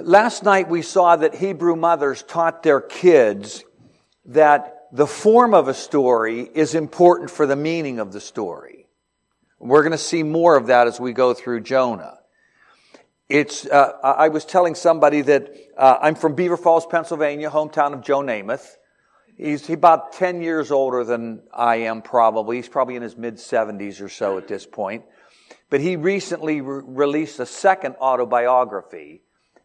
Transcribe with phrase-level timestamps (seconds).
[0.00, 3.62] Last night we saw that Hebrew mothers taught their kids
[4.26, 8.88] that the form of a story is important for the meaning of the story.
[9.60, 12.18] We're going to see more of that as we go through Jonah.
[13.28, 18.02] It's, uh, I was telling somebody that uh, I'm from Beaver Falls, Pennsylvania, hometown of
[18.02, 18.66] Joe Namath.
[19.36, 22.56] He's about 10 years older than I am, probably.
[22.56, 25.04] He's probably in his mid 70s or so at this point.
[25.70, 29.23] But he recently re- released a second autobiography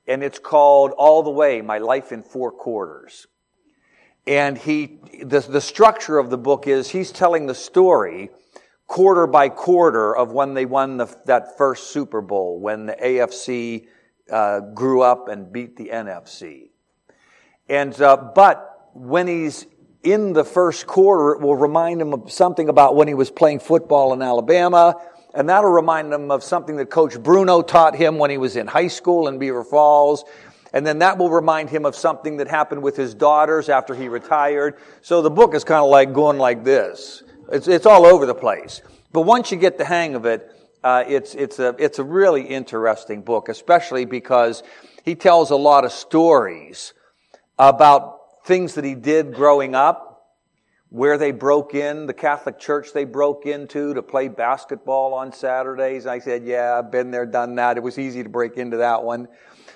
[0.10, 3.28] and it's called All the Way, My Life in Four Quarters.
[4.26, 8.32] And he, the, the structure of the book is he's telling the story
[8.88, 13.86] quarter by quarter of when they won the, that first Super Bowl, when the AFC
[14.32, 16.72] uh, grew up and beat the NFC.
[17.70, 19.68] And, uh, but when he's
[20.02, 23.60] in the first quarter, it will remind him of something about when he was playing
[23.60, 24.96] football in Alabama,
[25.34, 28.68] and that'll remind him of something that Coach Bruno taught him when he was in
[28.68, 30.26] high school in Beaver Falls.
[30.74, 34.08] And then that will remind him of something that happened with his daughters after he
[34.08, 34.78] retired.
[35.02, 37.24] So the book is kind of like going like this.
[37.52, 38.82] It's, it's all over the place.
[39.12, 40.52] But once you get the hang of it,
[40.84, 44.64] uh, it's, it's, a, it's a really interesting book, especially because
[45.04, 46.94] he tells a lot of stories
[47.58, 50.09] about things that he did growing up
[50.90, 56.08] where they broke in, the Catholic church they broke into to play basketball on Saturdays.
[56.08, 57.78] I said, yeah, I've been there, done that.
[57.78, 59.28] It was easy to break into that one.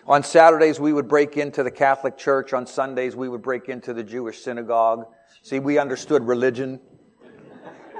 [0.07, 2.51] On Saturdays, we would break into the Catholic church.
[2.51, 5.05] On Sundays, we would break into the Jewish synagogue.
[5.43, 6.79] See, we understood religion.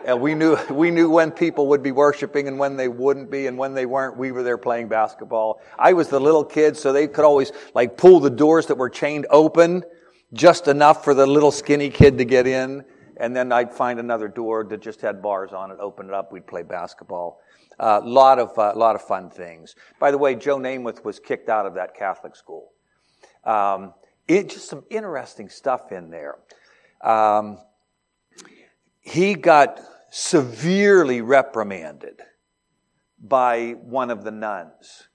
[0.05, 3.45] And we knew, we knew when people would be worshiping and when they wouldn't be,
[3.45, 5.61] and when they weren't, we were there playing basketball.
[5.77, 8.89] I was the little kid, so they could always like pull the doors that were
[8.89, 9.83] chained open
[10.33, 12.83] just enough for the little skinny kid to get in
[13.23, 16.33] and then I'd find another door that just had bars on it, open it up,
[16.33, 17.39] we'd play basketball.
[17.79, 19.75] A uh, lot of uh, lot of fun things.
[19.97, 22.73] By the way, Joe Namath was kicked out of that Catholic school.
[23.45, 23.93] Um,
[24.27, 26.35] it, just some interesting stuff in there.
[27.01, 27.59] Um,
[28.99, 29.79] he got
[30.11, 32.19] severely reprimanded
[33.17, 35.07] by one of the nuns,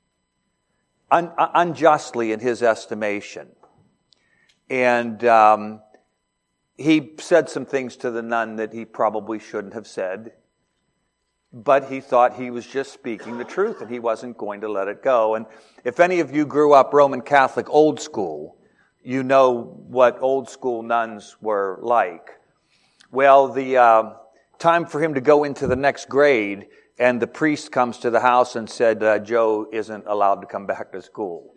[1.10, 3.48] un- unjustly in his estimation,
[4.70, 5.82] and um,
[6.78, 10.32] he said some things to the nun that he probably shouldn't have said,
[11.52, 14.86] but he thought he was just speaking the truth and he wasn't going to let
[14.86, 15.34] it go.
[15.34, 15.46] And
[15.84, 18.56] if any of you grew up Roman Catholic old school,
[19.02, 22.30] you know what old school nuns were like.
[23.10, 24.12] Well, the uh,
[24.58, 26.66] time for him to go into the next grade,
[26.98, 30.66] and the priest comes to the house and said, uh, Joe isn't allowed to come
[30.66, 31.54] back to school.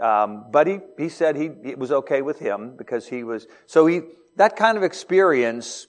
[0.00, 3.86] Um, but he, he said he, it was okay with him because he was, so
[3.86, 4.02] he,
[4.36, 5.86] that kind of experience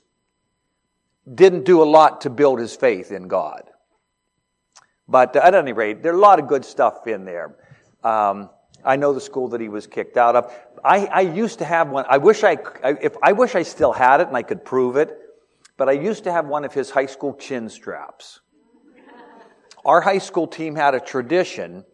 [1.34, 3.63] didn't do a lot to build his faith in God.
[5.08, 7.56] But at any rate, there are a lot of good stuff in there.
[8.03, 8.50] Um,
[8.84, 10.53] I know the school that he was kicked out of.
[10.84, 12.06] I, I used to have one.
[12.09, 15.18] I wish I, if, I wish I still had it and I could prove it.
[15.75, 18.40] But I used to have one of his high school chin straps.
[19.85, 21.85] Our high school team had a tradition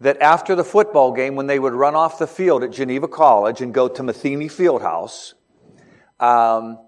[0.00, 3.60] that after the football game, when they would run off the field at Geneva College
[3.60, 5.34] and go to Metheny Fieldhouse,
[6.22, 6.78] um,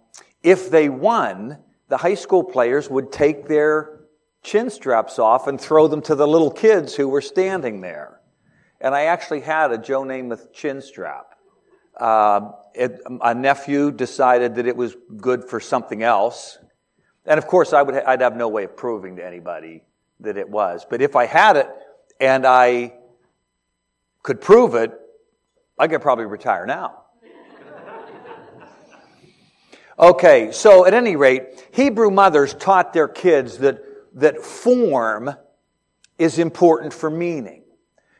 [0.42, 1.58] if they won,
[1.88, 4.00] the high school players would take their
[4.42, 8.20] chin straps off and throw them to the little kids who were standing there.
[8.80, 11.34] And I actually had a Joe Namath chin strap.
[11.98, 16.58] Uh, it, a nephew decided that it was good for something else.
[17.26, 19.82] And of course, I would, I'd have no way of proving to anybody
[20.20, 20.86] that it was.
[20.88, 21.68] But if I had it
[22.20, 22.94] and I
[24.22, 24.92] could prove it,
[25.78, 27.03] I could probably retire now.
[29.98, 33.80] Okay, so at any rate, Hebrew mothers taught their kids that,
[34.14, 35.34] that form
[36.18, 37.62] is important for meaning.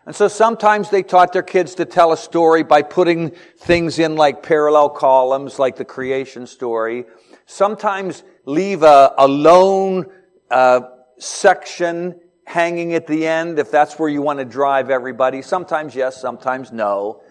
[0.07, 4.17] And so sometimes they taught their kids to tell a story by putting things in
[4.17, 7.07] like parallel columns, like the creation story.
[7.47, 10.07] Sometimes leave a, a lone
[10.51, 10.83] uh,
[11.19, 15.43] section hanging at the end if that's where you want to drive everybody.
[15.43, 17.23] Sometimes yes, sometimes no.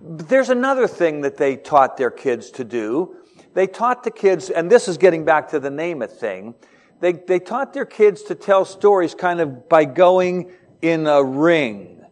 [0.00, 3.16] But there's another thing that they taught their kids to do
[3.56, 6.54] they taught the kids, and this is getting back to the Namath thing,
[7.00, 12.04] they, they taught their kids to tell stories kind of by going in a ring,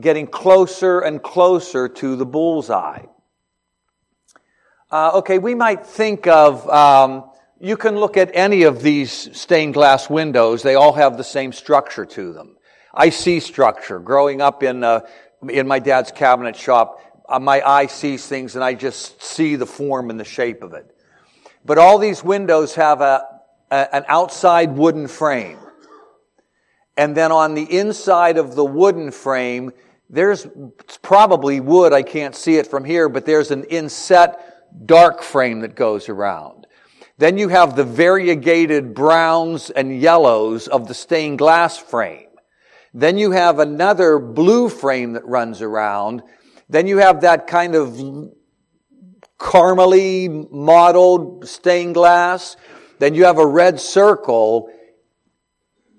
[0.00, 3.04] getting closer and closer to the bullseye.
[4.90, 7.30] Uh, okay, we might think of, um,
[7.60, 11.52] you can look at any of these stained glass windows, they all have the same
[11.52, 12.56] structure to them.
[12.94, 13.98] I see structure.
[13.98, 15.00] Growing up in, uh,
[15.46, 19.66] in my dad's cabinet shop, Uh, my eye sees things and I just see the
[19.66, 20.94] form and the shape of it.
[21.64, 23.24] But all these windows have a,
[23.70, 25.58] a, an outside wooden frame.
[26.96, 29.72] And then on the inside of the wooden frame,
[30.10, 30.46] there's
[31.02, 35.74] probably wood, I can't see it from here, but there's an inset dark frame that
[35.74, 36.66] goes around.
[37.18, 42.28] Then you have the variegated browns and yellows of the stained glass frame.
[42.94, 46.22] Then you have another blue frame that runs around.
[46.68, 47.98] Then you have that kind of
[49.38, 52.56] caramely mottled stained glass.
[52.98, 54.70] Then you have a red circle.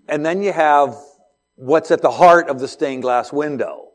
[0.07, 0.95] And then you have
[1.55, 3.89] what's at the heart of the stained glass window.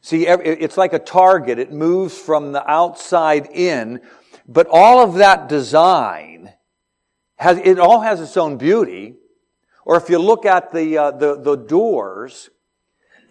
[0.00, 1.60] See, it's like a target.
[1.60, 4.00] It moves from the outside in,
[4.48, 6.52] but all of that design
[7.36, 9.14] has, it all has its own beauty.
[9.84, 12.50] Or if you look at the, uh, the, the doors,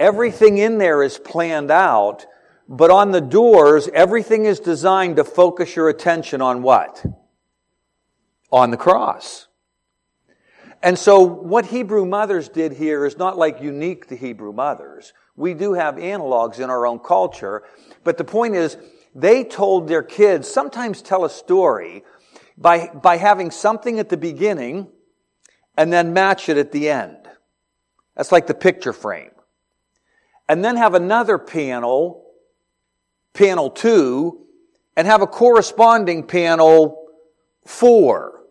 [0.01, 2.25] everything in there is planned out,
[2.68, 7.06] but on the doors, everything is designed to focus your attention on what?
[8.51, 9.48] On the cross.
[10.81, 15.13] And so what Hebrew mothers did here is not like unique to Hebrew mothers.
[15.36, 17.63] We do have analogs in our own culture,
[18.04, 18.77] but the point is,
[19.13, 22.04] they told their kids, sometimes tell a story
[22.57, 24.88] by, by having something at the beginning
[25.77, 27.18] and then match it at the end.
[28.15, 29.31] That's like the picture frame.
[30.51, 32.25] And then have another panel,
[33.31, 34.48] panel two,
[34.98, 37.07] and have a corresponding panel
[37.65, 38.44] four,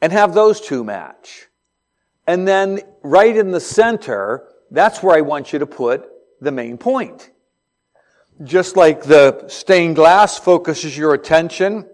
[0.00, 1.48] and have those two match.
[2.24, 6.08] And then right in the center, that's where I want you to put
[6.40, 7.32] the main point.
[8.44, 11.84] Just like the stained glass focuses your attention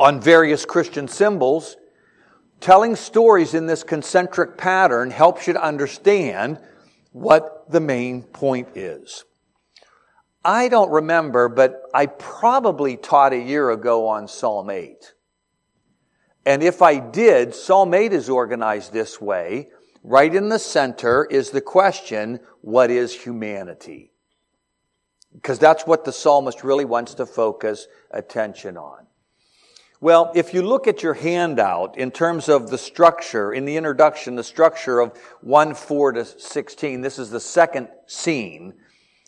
[0.00, 1.76] on various Christian symbols,
[2.58, 6.58] telling stories in this concentric pattern helps you to understand
[7.12, 9.24] what the main point is.
[10.44, 15.14] I don't remember, but I probably taught a year ago on Psalm 8.
[16.46, 19.68] And if I did, Psalm 8 is organized this way
[20.04, 24.12] Right in the center is the question, what is humanity?
[25.34, 29.07] Because that's what the psalmist really wants to focus attention on.
[30.00, 34.36] Well, if you look at your handout in terms of the structure, in the introduction,
[34.36, 38.74] the structure of 1 4 to 16, this is the second scene,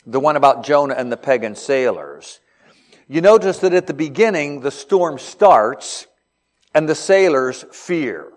[0.07, 2.39] the one about Jonah and the pagan sailors.
[3.09, 6.07] You notice that at the beginning, the storm starts
[6.73, 8.31] and the sailors fear.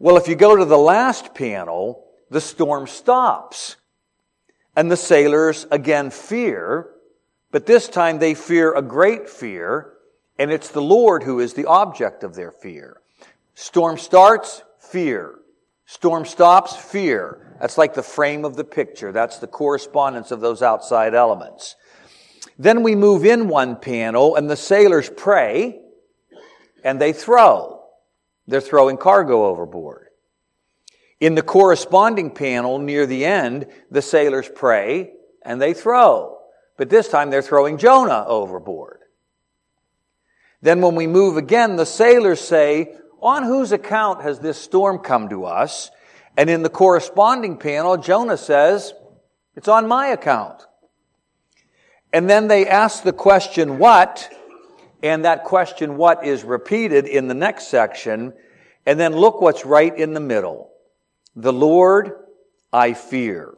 [0.00, 3.76] Well, if you go to the last panel, the storm stops.
[4.74, 6.90] And the sailors again fear,
[7.52, 9.92] but this time they fear a great fear,
[10.40, 13.02] and it's the Lord who is the object of their fear.
[13.54, 15.34] Storm starts, fear.
[15.84, 17.56] Storm stops, fear.
[17.60, 19.12] That's like the frame of the picture.
[19.12, 21.76] That's the correspondence of those outside elements.
[22.58, 25.78] Then we move in one panel, and the sailors pray,
[26.82, 27.82] and they throw.
[28.46, 30.06] They're throwing cargo overboard.
[31.20, 35.12] In the corresponding panel near the end, the sailors pray
[35.44, 36.38] and they throw.
[36.78, 38.99] But this time they're throwing Jonah overboard.
[40.62, 45.28] Then when we move again, the sailors say, on whose account has this storm come
[45.28, 45.90] to us?
[46.36, 48.94] And in the corresponding panel, Jonah says,
[49.56, 50.62] it's on my account.
[52.12, 54.32] And then they ask the question, what?
[55.02, 58.32] And that question, what, is repeated in the next section.
[58.86, 60.70] And then look what's right in the middle.
[61.36, 62.12] The Lord
[62.72, 63.54] I fear.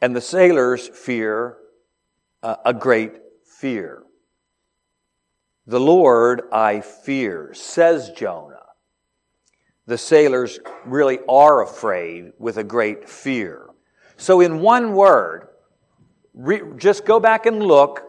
[0.00, 1.56] And the sailors fear
[2.42, 3.12] a great
[3.44, 4.02] fear.
[5.66, 8.54] The Lord I fear, says Jonah.
[9.86, 13.68] The sailors really are afraid with a great fear.
[14.16, 15.48] So, in one word,
[16.34, 18.02] re- just go back and look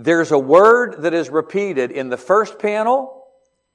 [0.00, 3.26] there's a word that is repeated in the first panel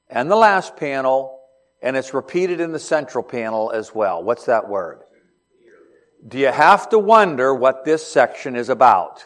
[0.10, 1.42] and the last panel,
[1.82, 4.24] and it's repeated in the central panel as well.
[4.24, 5.02] What's that word?
[6.26, 9.26] Do you have to wonder what this section is about?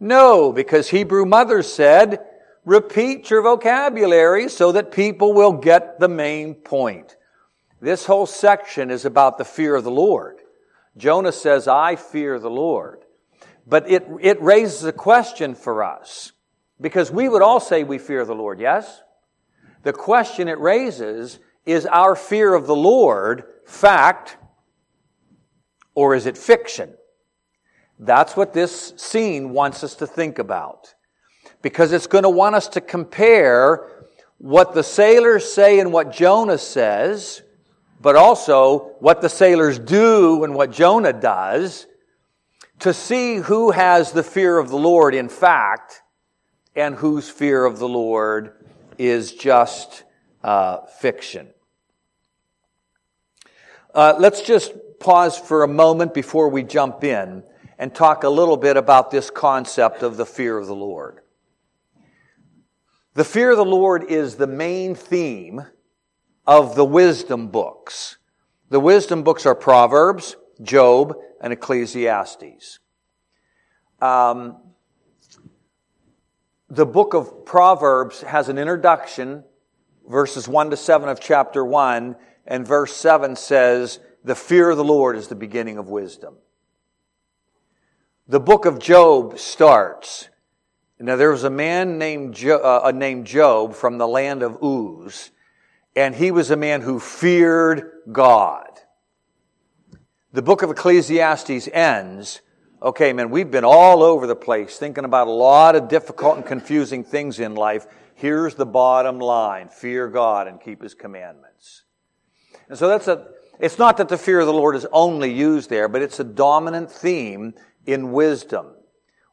[0.00, 2.24] No, because Hebrew mothers said,
[2.64, 7.16] repeat your vocabulary so that people will get the main point.
[7.80, 10.38] This whole section is about the fear of the Lord.
[10.96, 13.04] Jonah says, I fear the Lord.
[13.66, 16.32] But it, it raises a question for us
[16.80, 19.02] because we would all say we fear the Lord, yes?
[19.82, 24.36] The question it raises is our fear of the Lord fact
[25.94, 26.94] or is it fiction?
[27.98, 30.94] That's what this scene wants us to think about.
[31.64, 33.88] Because it's going to want us to compare
[34.36, 37.40] what the sailors say and what Jonah says,
[38.02, 41.86] but also what the sailors do and what Jonah does
[42.80, 46.02] to see who has the fear of the Lord in fact
[46.76, 48.52] and whose fear of the Lord
[48.98, 50.04] is just
[50.42, 51.48] uh, fiction.
[53.94, 57.42] Uh, let's just pause for a moment before we jump in
[57.78, 61.20] and talk a little bit about this concept of the fear of the Lord.
[63.14, 65.64] The fear of the Lord is the main theme
[66.46, 68.18] of the wisdom books.
[68.70, 72.80] The wisdom books are Proverbs, Job, and Ecclesiastes.
[74.02, 74.56] Um,
[76.68, 79.44] the book of Proverbs has an introduction,
[80.08, 82.16] verses 1 to 7 of chapter 1,
[82.48, 86.34] and verse 7 says, The fear of the Lord is the beginning of wisdom.
[88.26, 90.30] The book of Job starts.
[90.98, 95.30] Now there was a man named, jo- uh, named Job from the land of Uz,
[95.96, 98.68] and he was a man who feared God.
[100.32, 102.40] The book of Ecclesiastes ends,
[102.82, 106.46] okay, man, we've been all over the place thinking about a lot of difficult and
[106.46, 107.86] confusing things in life.
[108.14, 111.82] Here's the bottom line fear God and keep his commandments.
[112.68, 115.70] And so that's a, it's not that the fear of the Lord is only used
[115.70, 117.54] there, but it's a dominant theme
[117.86, 118.73] in wisdom.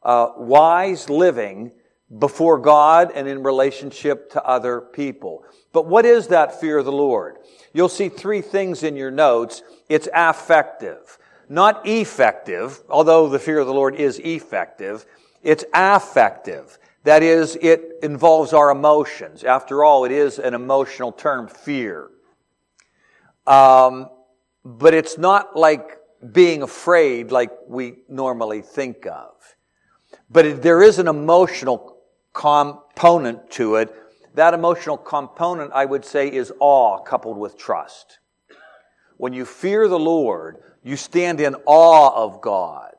[0.03, 1.72] Uh, wise living
[2.20, 5.43] before God and in relationship to other people.
[5.72, 7.38] But what is that fear of the Lord?
[7.74, 9.63] You'll see three things in your notes.
[9.88, 11.17] It's affective,
[11.48, 15.05] not effective, although the fear of the Lord is effective.
[15.41, 16.77] It's affective.
[17.03, 19.43] That is, it involves our emotions.
[19.43, 22.10] After all, it is an emotional term, fear.
[23.48, 24.10] Um,
[24.63, 25.98] but it's not like
[26.31, 29.31] being afraid like we normally think of.
[30.31, 31.97] But it, there is an emotional
[32.33, 33.93] component to it.
[34.35, 38.19] That emotional component, I would say, is awe coupled with trust.
[39.17, 42.93] When you fear the Lord, you stand in awe of God.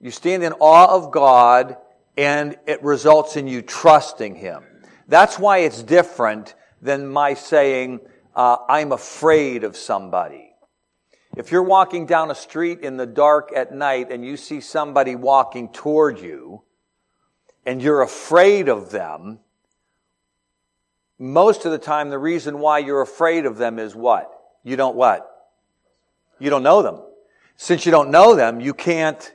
[0.00, 1.76] You stand in awe of God,
[2.16, 4.64] and it results in you trusting Him.
[5.08, 8.00] That's why it's different than my saying,
[8.34, 10.51] uh, I'm afraid of somebody.
[11.36, 15.16] If you're walking down a street in the dark at night and you see somebody
[15.16, 16.62] walking toward you
[17.64, 19.40] and you're afraid of them,
[21.18, 24.30] most of the time the reason why you're afraid of them is what?
[24.62, 25.28] You don't what?
[26.38, 27.00] You don't know them.
[27.56, 29.32] Since you don't know them, you can't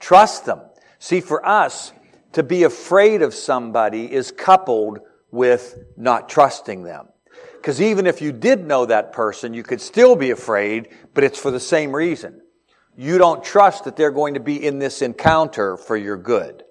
[0.00, 0.60] trust them.
[0.98, 1.92] See, for us,
[2.32, 7.08] to be afraid of somebody is coupled with not trusting them.
[7.60, 11.38] Because even if you did know that person, you could still be afraid, but it's
[11.38, 12.40] for the same reason.
[12.96, 16.62] You don't trust that they're going to be in this encounter for your good.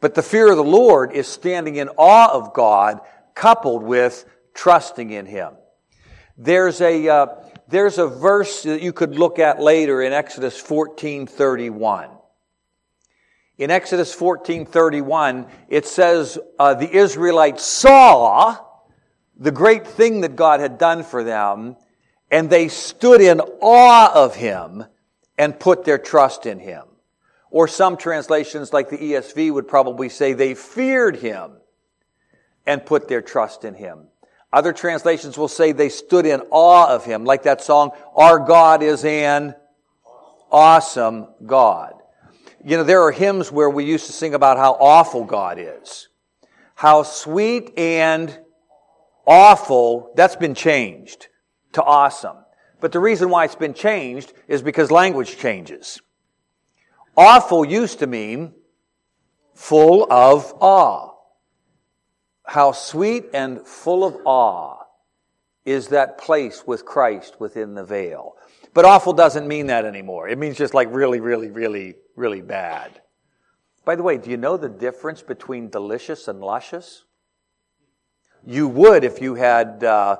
[0.00, 3.00] But the fear of the Lord is standing in awe of God
[3.34, 5.54] coupled with trusting in Him.
[6.36, 7.26] There's a, uh,
[7.68, 12.10] there's a verse that you could look at later in Exodus 14, 31.
[13.58, 18.58] In Exodus 14, 31, it says, uh, the Israelites saw
[19.40, 21.76] the great thing that God had done for them,
[22.30, 24.84] and they stood in awe of him
[25.38, 26.84] and put their trust in him.
[27.50, 31.52] Or some translations, like the ESV, would probably say they feared him
[32.66, 34.08] and put their trust in him.
[34.52, 38.82] Other translations will say they stood in awe of him, like that song, Our God
[38.82, 39.54] is an
[40.52, 41.94] awesome God.
[42.62, 46.08] You know, there are hymns where we used to sing about how awful God is.
[46.74, 48.38] How sweet and
[49.26, 51.28] awful, that's been changed
[51.72, 52.36] to awesome.
[52.80, 56.00] But the reason why it's been changed is because language changes.
[57.16, 58.54] Awful used to mean
[59.54, 61.10] full of awe.
[62.44, 64.78] How sweet and full of awe
[65.64, 68.36] is that place with Christ within the veil.
[68.72, 70.28] But awful doesn't mean that anymore.
[70.28, 73.02] It means just like really, really, really, really bad.
[73.84, 77.04] By the way, do you know the difference between delicious and luscious?
[78.46, 80.16] You would if you had uh,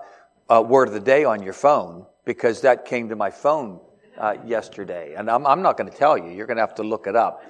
[0.49, 3.81] a word of the day on your phone, because that came to my phone
[4.19, 5.15] uh, yesterday.
[5.17, 7.17] And I'm, I'm not going to tell you, you're going to have to look it
[7.17, 7.43] up.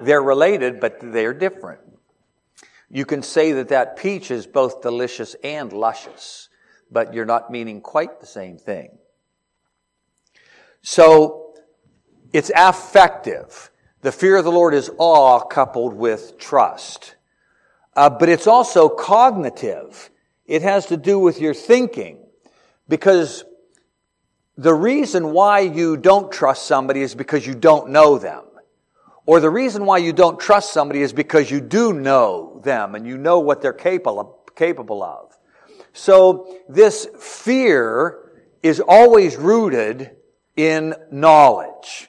[0.00, 1.80] They're related, but they're different.
[2.90, 6.48] You can say that that peach is both delicious and luscious,
[6.90, 8.98] but you're not meaning quite the same thing.
[10.82, 11.54] So,
[12.32, 13.70] it's affective.
[14.02, 17.15] The fear of the Lord is awe coupled with trust.
[17.96, 20.10] Uh, but it's also cognitive.
[20.44, 22.18] It has to do with your thinking.
[22.88, 23.44] Because
[24.56, 28.44] the reason why you don't trust somebody is because you don't know them.
[29.24, 33.06] Or the reason why you don't trust somebody is because you do know them and
[33.06, 34.44] you know what they're capable.
[34.54, 35.36] Capable of.
[35.92, 40.12] So this fear is always rooted
[40.54, 42.08] in knowledge.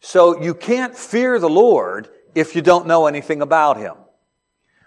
[0.00, 3.94] So you can't fear the Lord if you don't know anything about Him.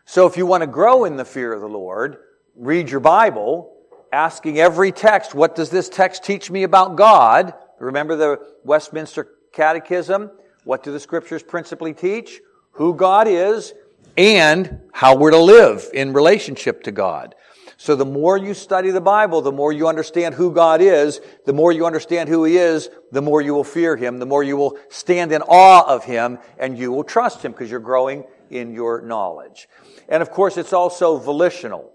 [0.05, 2.17] So if you want to grow in the fear of the Lord,
[2.55, 3.73] read your Bible
[4.11, 7.53] asking every text, what does this text teach me about God?
[7.79, 10.31] Remember the Westminster Catechism?
[10.63, 12.41] What do the scriptures principally teach?
[12.73, 13.73] Who God is
[14.17, 17.35] and how we're to live in relationship to God.
[17.77, 21.53] So the more you study the Bible, the more you understand who God is, the
[21.53, 24.55] more you understand who He is, the more you will fear Him, the more you
[24.55, 28.73] will stand in awe of Him, and you will trust Him because you're growing in
[28.73, 29.67] your knowledge.
[30.09, 31.91] And of course, it's also volitional.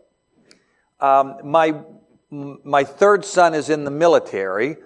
[1.00, 1.82] Um, my,
[2.30, 4.76] my third son is in the military.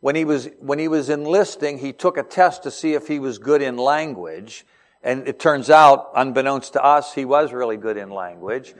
[0.00, 3.18] When he was, when he was enlisting, he took a test to see if he
[3.18, 4.66] was good in language.
[5.02, 8.74] And it turns out, unbeknownst to us, he was really good in language.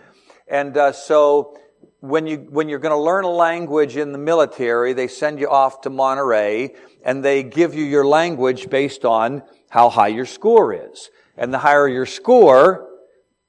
[0.48, 1.56] And uh, so
[2.00, 5.48] when you when you're going to learn a language in the military, they send you
[5.48, 10.72] off to Monterey and they give you your language based on how high your score
[10.74, 11.10] is.
[11.40, 12.86] And the higher your score,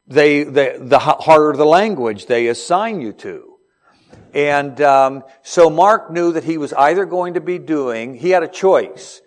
[0.07, 3.57] they, they the harder the language they assign you to.
[4.33, 8.15] And um, so Mark knew that he was either going to be doing.
[8.15, 9.21] He had a choice.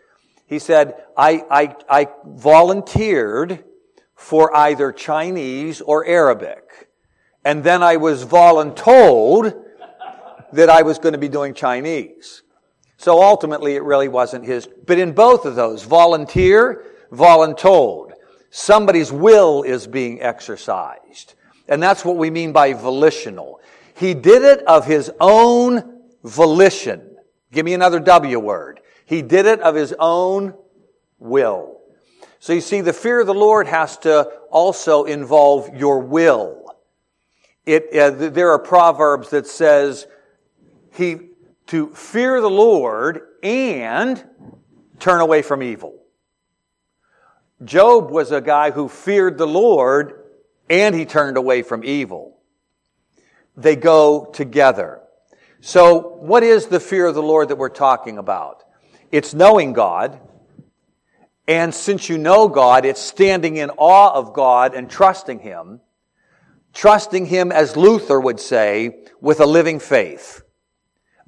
[0.47, 3.65] He said, "I I, I volunteered
[4.15, 6.89] for either Chinese or Arabic."
[7.45, 9.63] And then I was voluntold
[10.55, 12.43] that I was going to be doing Chinese.
[12.97, 14.67] So ultimately, it really wasn't his.
[14.87, 18.14] But in both of those, volunteer, voluntold,
[18.55, 21.35] somebody's will is being exercised.
[21.67, 23.61] And that's what we mean by volitional.
[23.97, 27.17] He did it of his own volition.
[27.51, 28.79] Give me another W word.
[29.07, 30.55] He did it of his own
[31.19, 31.81] will.
[32.39, 36.77] So you see, the fear of the Lord has to also involve your will.
[37.67, 40.07] It, uh, there are proverbs that says
[40.93, 41.17] he
[41.67, 44.23] to fear the Lord and
[45.01, 46.04] turn away from evil.
[47.65, 50.23] Job was a guy who feared the Lord
[50.69, 52.39] and he turned away from evil.
[53.57, 55.01] They go together.
[55.61, 58.63] So, what is the fear of the Lord that we're talking about?
[59.11, 60.21] It's knowing God.
[61.47, 65.81] And since you know God, it's standing in awe of God and trusting Him
[66.75, 70.43] trusting Him, as Luther would say, with a living faith.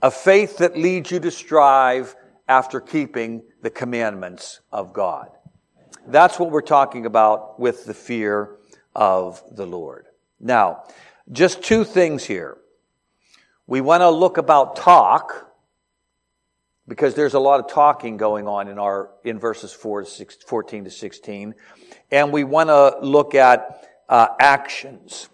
[0.03, 2.15] A faith that leads you to strive
[2.47, 5.31] after keeping the commandments of God.
[6.07, 8.57] That's what we're talking about with the fear
[8.95, 10.07] of the Lord.
[10.40, 10.85] Now,
[11.33, 12.57] just two things here.
[13.66, 15.53] We want to look about talk
[16.87, 20.37] because there's a lot of talking going on in our in verses 4 to 6,
[20.47, 21.55] 14 to 16
[22.12, 25.29] and we want to look at uh, actions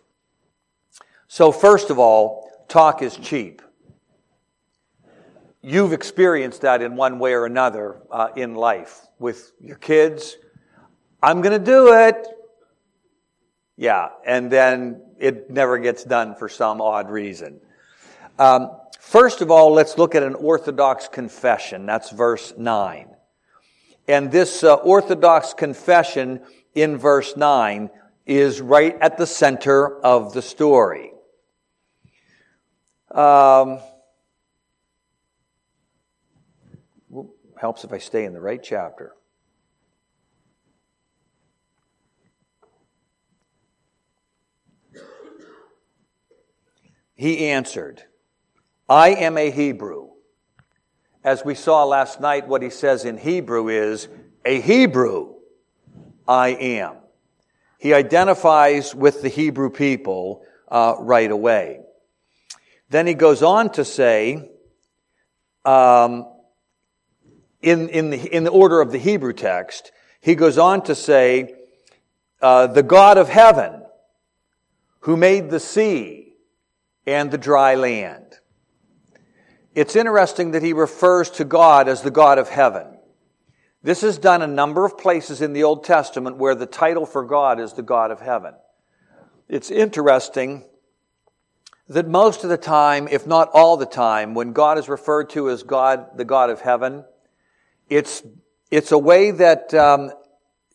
[1.33, 3.63] so, first of all, talk is cheap.
[5.63, 10.37] You've experienced that in one way or another uh, in life with your kids.
[11.23, 12.27] I'm going to do it.
[13.77, 17.61] Yeah, and then it never gets done for some odd reason.
[18.39, 21.87] Um, first of all, let's look at an Orthodox confession.
[21.87, 23.09] That's verse 9.
[24.09, 26.41] And this uh, Orthodox confession
[26.75, 27.91] in verse 9
[28.27, 31.13] is right at the center of the story.
[33.11, 33.79] Um,
[37.61, 39.13] helps if I stay in the right chapter.
[47.23, 48.03] He answered,
[48.89, 50.09] I am a Hebrew.
[51.23, 54.09] As we saw last night, what he says in Hebrew is,
[54.45, 55.35] a Hebrew
[56.27, 56.97] I am.
[57.79, 61.83] He identifies with the Hebrew people uh, right away.
[62.91, 64.51] Then he goes on to say,
[65.65, 66.27] um,
[67.61, 71.55] in, in, the, in the order of the Hebrew text, he goes on to say,
[72.41, 73.85] uh, the God of heaven,
[75.03, 76.32] who made the sea
[77.07, 78.39] and the dry land.
[79.75, 82.99] It's interesting that he refers to God as the God of heaven.
[83.83, 87.25] This is done a number of places in the Old Testament where the title for
[87.25, 88.55] God is the God of heaven.
[89.49, 90.65] It's interesting
[91.89, 95.51] that most of the time, if not all the time, when God is referred to
[95.51, 97.05] as God, the God of heaven,
[97.89, 98.23] it's,
[98.71, 100.13] it's a way that um,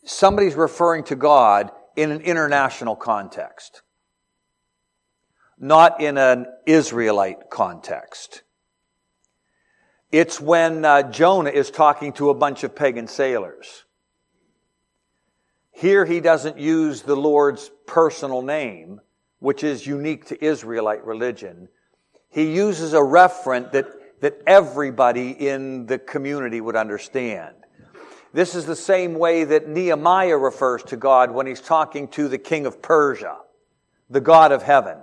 [0.04, 3.82] somebody's referring to God in an international context,
[5.58, 8.42] not in an Israelite context.
[10.10, 13.84] It's when uh, Jonah is talking to a bunch of pagan sailors.
[15.70, 19.00] Here he doesn't use the Lord's personal name
[19.40, 21.68] which is unique to Israelite religion,
[22.30, 23.86] he uses a referent that,
[24.20, 27.54] that everybody in the community would understand.
[28.32, 32.38] This is the same way that Nehemiah refers to God when he's talking to the
[32.38, 33.38] king of Persia,
[34.10, 34.98] the God of heaven,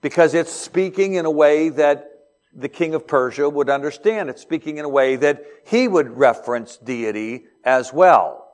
[0.00, 2.10] because it's speaking in a way that
[2.54, 6.76] the king of Persia would understand it, speaking in a way that he would reference
[6.76, 8.52] deity as well.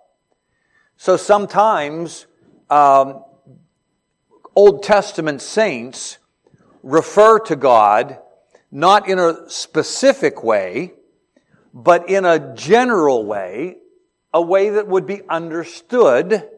[0.96, 2.26] So sometimes
[2.70, 3.24] um,
[4.54, 6.18] Old Testament saints
[6.82, 8.18] refer to God
[8.70, 10.94] not in a specific way,
[11.72, 13.76] but in a general way,
[14.32, 16.48] a way that would be understood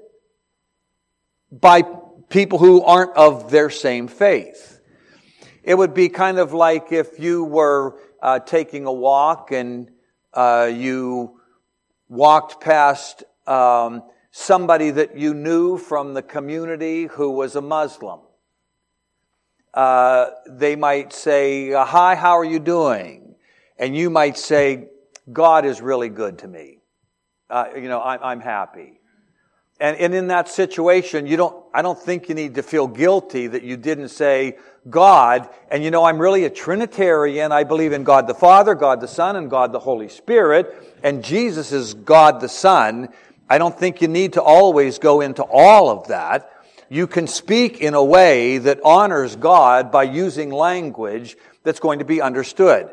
[1.53, 1.83] by
[2.29, 4.76] people who aren't of their same faith.
[5.67, 9.91] It would be kind of like if you were uh, taking a walk and
[10.33, 11.41] uh, you
[12.09, 18.21] walked past um, somebody that you knew from the community who was a Muslim.
[19.75, 23.35] Uh, they might say, Hi, how are you doing?
[23.77, 24.87] And you might say,
[25.33, 26.79] God is really good to me.
[27.51, 29.01] Uh, you know, I, I'm happy.
[29.79, 33.49] And, and in that situation, you don't, I don't think you need to feel guilty
[33.49, 34.57] that you didn't say
[34.91, 35.49] God.
[35.71, 37.53] And you know, I'm really a Trinitarian.
[37.53, 40.99] I believe in God the Father, God the Son, and God the Holy Spirit.
[41.03, 43.09] And Jesus is God the Son.
[43.49, 46.51] I don't think you need to always go into all of that.
[46.89, 52.05] You can speak in a way that honors God by using language that's going to
[52.05, 52.91] be understood.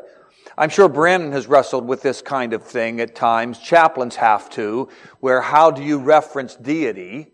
[0.56, 3.58] I'm sure Brandon has wrestled with this kind of thing at times.
[3.58, 4.88] Chaplains have to,
[5.20, 7.32] where how do you reference deity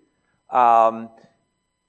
[0.51, 1.11] um,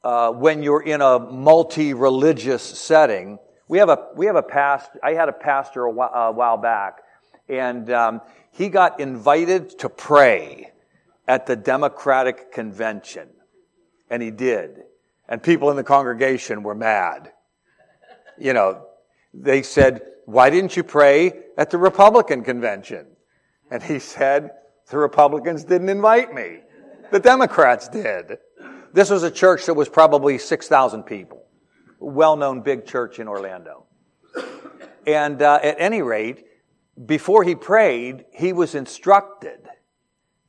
[0.04, 3.40] uh, when you're in a multi-religious setting?
[3.68, 4.92] We have a we have a past.
[5.02, 7.00] I had a pastor a while, a while back,
[7.48, 10.72] and um, he got invited to pray
[11.28, 13.30] at the Democratic convention,
[14.10, 14.82] and he did,
[15.30, 17.32] and people in the congregation were mad.
[18.38, 18.86] You know,
[19.34, 23.06] they said why didn't you pray at the Republican convention?
[23.70, 24.52] And he said,
[24.90, 26.60] The Republicans didn't invite me.
[27.12, 28.38] The Democrats did.
[28.94, 31.46] This was a church that was probably 6,000 people.
[32.00, 33.86] Well known big church in Orlando.
[35.06, 36.46] And uh, at any rate,
[37.06, 39.60] before he prayed, he was instructed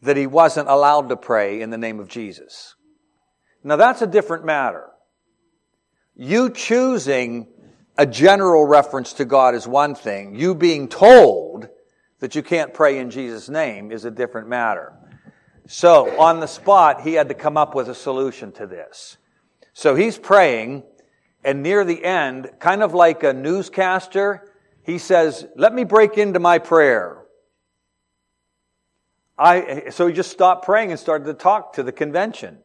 [0.03, 2.75] that he wasn't allowed to pray in the name of Jesus.
[3.63, 4.89] Now that's a different matter.
[6.15, 7.49] You choosing
[7.97, 10.35] a general reference to God is one thing.
[10.35, 11.69] You being told
[12.21, 14.93] that you can't pray in Jesus' name is a different matter.
[15.67, 19.17] So, on the spot, he had to come up with a solution to this.
[19.73, 20.83] So he's praying,
[21.45, 24.51] and near the end, kind of like a newscaster,
[24.83, 27.19] he says, Let me break into my prayer.
[29.39, 32.59] I, so he just stopped praying and started to talk to the convention.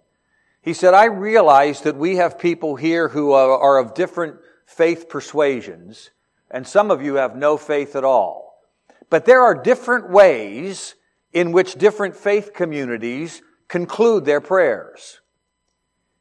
[0.61, 6.11] He said, I realize that we have people here who are, of different faith persuasions,
[6.51, 8.61] and some of you have no faith at all.
[9.09, 10.95] But there are different ways
[11.37, 15.21] in which different faith communities conclude their prayers.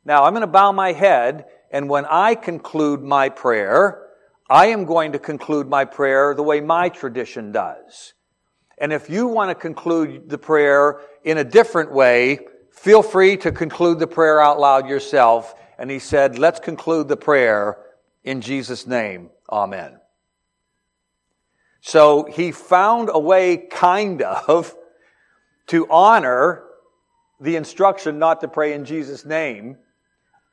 [0.05, 4.09] Now, I'm going to bow my head, and when I conclude my prayer,
[4.50, 8.12] I am going to conclude my prayer the way my tradition does.
[8.76, 13.50] And if you want to conclude the prayer in a different way, feel free to
[13.50, 15.55] conclude the prayer out loud yourself.
[15.79, 17.79] And he said, let's conclude the prayer
[18.22, 19.98] in Jesus' name, amen.
[21.81, 24.76] So he found a way, kind of,
[25.68, 26.64] to honor
[27.40, 29.76] the instruction not to pray in Jesus' name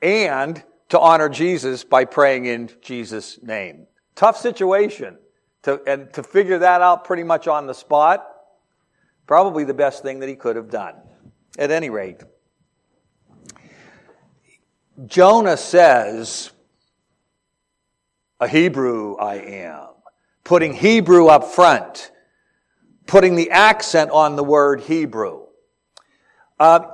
[0.02, 3.88] and to honor Jesus by praying in Jesus' name.
[4.16, 5.18] Tough situation.
[5.64, 8.28] To, and to figure that out pretty much on the spot,
[9.26, 10.96] probably the best thing that he could have done.
[11.58, 12.22] At any rate,
[15.06, 16.52] Jonah says,
[18.42, 19.88] a Hebrew I am.
[20.44, 22.12] Putting Hebrew up front.
[23.06, 25.46] Putting the accent on the word Hebrew.
[26.60, 26.88] Uh,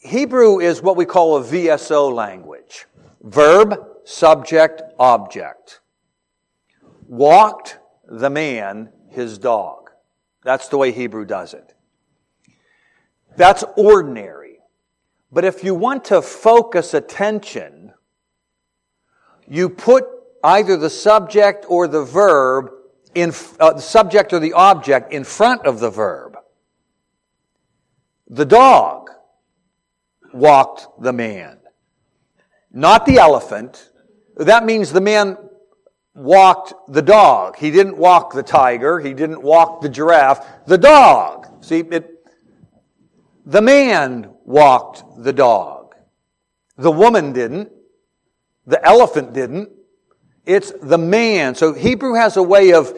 [0.00, 2.86] Hebrew is what we call a VSO language.
[3.22, 5.80] Verb, subject, object.
[7.08, 9.90] Walked the man his dog.
[10.44, 11.74] That's the way Hebrew does it.
[13.36, 14.58] That's ordinary.
[15.32, 17.92] But if you want to focus attention,
[19.48, 20.04] you put
[20.44, 22.70] either the subject or the verb
[23.16, 26.36] in uh, the subject or the object in front of the verb.
[28.28, 29.08] The dog
[30.34, 31.58] walked the man,
[32.70, 33.90] not the elephant.
[34.36, 35.38] That means the man
[36.14, 37.56] walked the dog.
[37.56, 39.00] He didn't walk the tiger.
[39.00, 40.46] He didn't walk the giraffe.
[40.66, 41.64] The dog.
[41.64, 42.28] See, it,
[43.46, 45.94] the man walked the dog.
[46.76, 47.72] The woman didn't.
[48.66, 49.70] The elephant didn't.
[50.44, 51.54] It's the man.
[51.54, 52.96] So Hebrew has a way of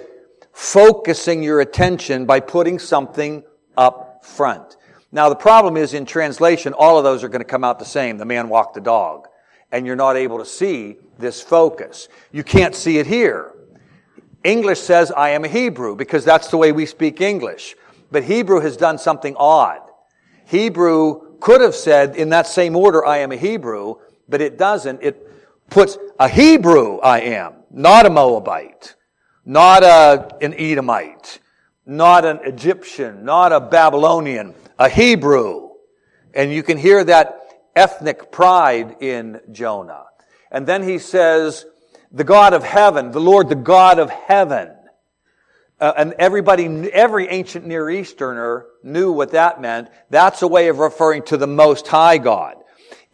[0.59, 3.45] focusing your attention by putting something
[3.77, 4.77] up front.
[5.13, 7.85] Now the problem is in translation, all of those are going to come out the
[7.85, 8.19] same.
[8.19, 9.29] The man walked the dog.
[9.71, 12.09] And you're not able to see this focus.
[12.33, 13.55] You can't see it here.
[14.43, 17.77] English says, I am a Hebrew, because that's the way we speak English.
[18.11, 19.83] But Hebrew has done something odd.
[20.45, 23.95] Hebrew could have said in that same order, I am a Hebrew,
[24.29, 25.05] but it doesn't.
[25.05, 25.25] It
[25.71, 28.97] puts a Hebrew I am, not a Moabite,
[29.49, 31.41] not a, an Edomite,
[31.87, 35.71] not an Egyptian, not a Babylonian, a Hebrew.
[36.35, 37.41] And you can hear that
[37.75, 40.05] ethnic pride in Jonah.
[40.53, 41.65] And then he says,
[42.13, 44.71] the God of heaven, the Lord, the God of heaven.
[45.81, 49.89] Uh, and everybody, every ancient Near Easterner knew what that meant.
[50.11, 52.57] That's a way of referring to the Most High God.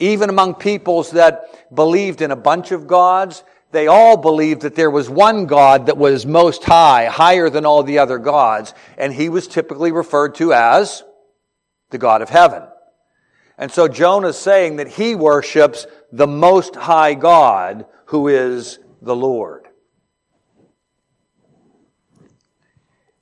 [0.01, 3.45] Even among peoples that believed in a bunch of gods,
[3.75, 7.83] they all believed that there was one God that was most high, higher than all
[7.83, 11.03] the other gods, and he was typically referred to as
[11.91, 12.63] the God of heaven.
[13.59, 19.15] And so Jonah is saying that he worships the most high God who is the
[19.15, 19.67] Lord.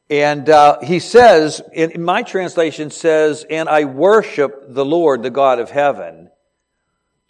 [0.08, 5.30] And uh, he says, in, in, my translation says, and I worship the Lord, the
[5.30, 6.30] God of heaven.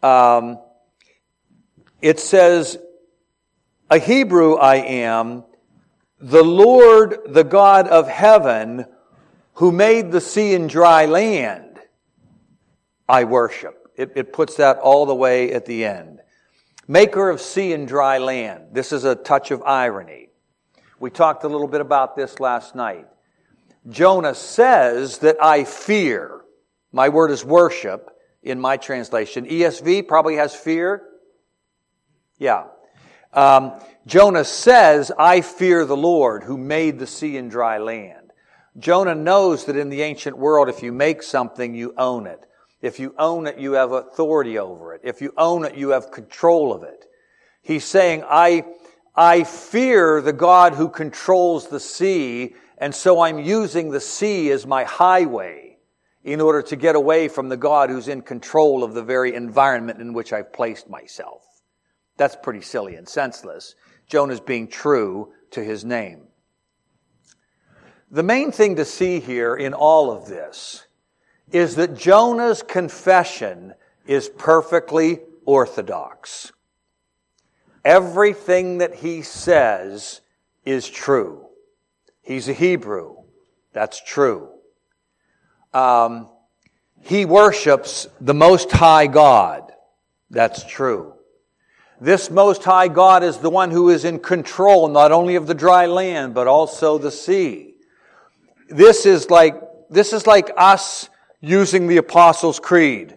[0.02, 0.58] Um,
[2.00, 2.78] it says,
[3.92, 5.44] a Hebrew I am,
[6.18, 8.86] the Lord, the God of heaven,
[9.54, 11.78] who made the sea and dry land,
[13.06, 13.90] I worship.
[13.94, 16.20] It, it puts that all the way at the end.
[16.88, 18.68] Maker of sea and dry land.
[18.72, 20.30] This is a touch of irony.
[20.98, 23.06] We talked a little bit about this last night.
[23.90, 26.40] Jonah says that I fear.
[26.92, 28.08] My word is worship
[28.42, 29.44] in my translation.
[29.44, 31.02] ESV probably has fear.
[32.38, 32.68] Yeah.
[33.32, 33.72] Um,
[34.06, 38.32] Jonah says, I fear the Lord who made the sea and dry land.
[38.78, 42.40] Jonah knows that in the ancient world, if you make something, you own it.
[42.80, 45.02] If you own it, you have authority over it.
[45.04, 47.06] If you own it, you have control of it.
[47.62, 48.64] He's saying, I,
[49.14, 54.66] I fear the God who controls the sea, and so I'm using the sea as
[54.66, 55.78] my highway
[56.24, 60.00] in order to get away from the God who's in control of the very environment
[60.00, 61.51] in which I've placed myself.
[62.16, 63.74] That's pretty silly and senseless.
[64.06, 66.28] Jonah's being true to his name.
[68.10, 70.86] The main thing to see here in all of this
[71.50, 73.74] is that Jonah's confession
[74.06, 76.52] is perfectly orthodox.
[77.84, 80.20] Everything that he says
[80.64, 81.46] is true.
[82.20, 83.16] He's a Hebrew.
[83.72, 84.50] That's true.
[85.72, 86.28] Um,
[87.00, 89.72] he worships the Most High God.
[90.30, 91.14] That's true.
[92.02, 95.54] This Most High God is the one who is in control not only of the
[95.54, 97.76] dry land, but also the sea.
[98.68, 99.54] This is like,
[99.88, 101.08] this is like us
[101.40, 103.14] using the Apostles' Creed.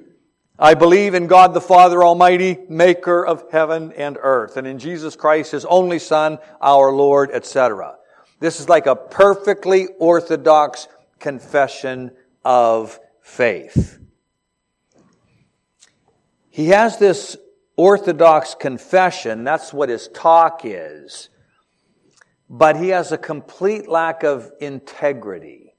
[0.59, 5.15] I believe in God the Father Almighty, maker of heaven and earth, and in Jesus
[5.15, 7.95] Christ, His only Son, our Lord, etc.
[8.39, 12.11] This is like a perfectly orthodox confession
[12.43, 13.97] of faith.
[16.51, 17.35] He has this
[17.77, 21.29] orthodox confession, that's what his talk is,
[22.49, 25.73] but he has a complete lack of integrity.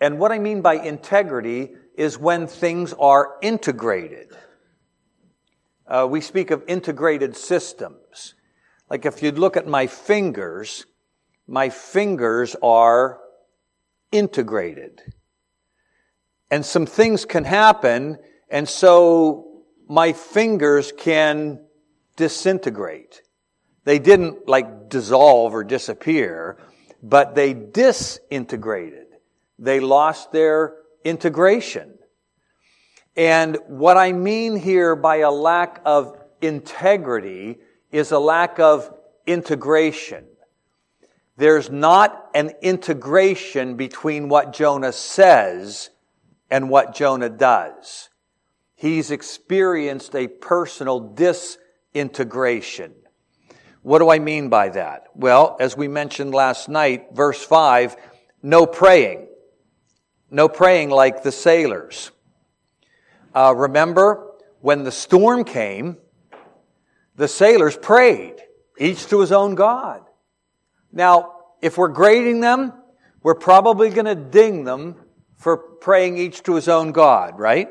[0.00, 4.36] And what I mean by integrity is when things are integrated.
[5.86, 8.34] Uh, we speak of integrated systems.
[8.90, 10.86] Like if you look at my fingers,
[11.46, 13.20] my fingers are
[14.10, 15.00] integrated.
[16.50, 18.18] And some things can happen,
[18.50, 19.51] and so
[19.88, 21.60] my fingers can
[22.16, 23.22] disintegrate.
[23.84, 26.58] They didn't like dissolve or disappear,
[27.02, 29.06] but they disintegrated.
[29.58, 31.98] They lost their integration.
[33.16, 37.58] And what I mean here by a lack of integrity
[37.90, 38.92] is a lack of
[39.26, 40.26] integration.
[41.36, 45.90] There's not an integration between what Jonah says
[46.50, 48.08] and what Jonah does.
[48.82, 52.92] He's experienced a personal disintegration.
[53.82, 55.04] What do I mean by that?
[55.14, 57.94] Well, as we mentioned last night, verse 5,
[58.42, 59.28] no praying.
[60.32, 62.10] No praying like the sailors.
[63.32, 65.96] Uh, remember when the storm came,
[67.14, 68.34] the sailors prayed,
[68.80, 70.02] each to his own God.
[70.90, 72.72] Now, if we're grading them,
[73.22, 74.96] we're probably going to ding them
[75.36, 77.68] for praying each to his own God, right?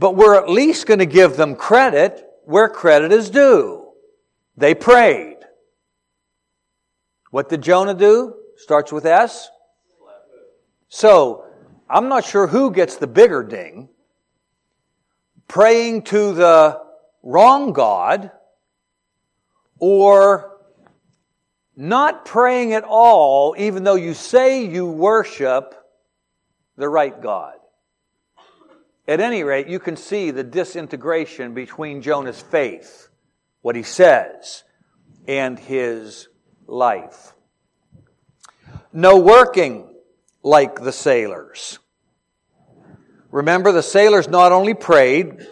[0.00, 3.92] But we're at least going to give them credit where credit is due.
[4.56, 5.36] They prayed.
[7.30, 8.34] What did Jonah do?
[8.56, 9.50] Starts with S.
[10.88, 11.44] So,
[11.88, 13.90] I'm not sure who gets the bigger ding.
[15.48, 16.80] Praying to the
[17.22, 18.30] wrong God
[19.78, 20.56] or
[21.76, 25.74] not praying at all, even though you say you worship
[26.78, 27.59] the right God.
[29.08, 33.08] At any rate, you can see the disintegration between Jonah's faith,
[33.62, 34.64] what he says,
[35.26, 36.28] and his
[36.66, 37.34] life.
[38.92, 39.94] No working
[40.42, 41.78] like the sailors.
[43.30, 45.46] Remember, the sailors not only prayed,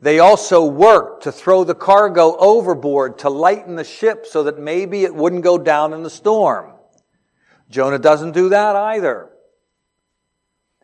[0.00, 5.04] they also worked to throw the cargo overboard to lighten the ship so that maybe
[5.04, 6.72] it wouldn't go down in the storm.
[7.68, 9.30] Jonah doesn't do that either.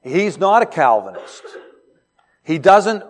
[0.02, 1.42] He's not a Calvinist.
[2.46, 3.02] He doesn't,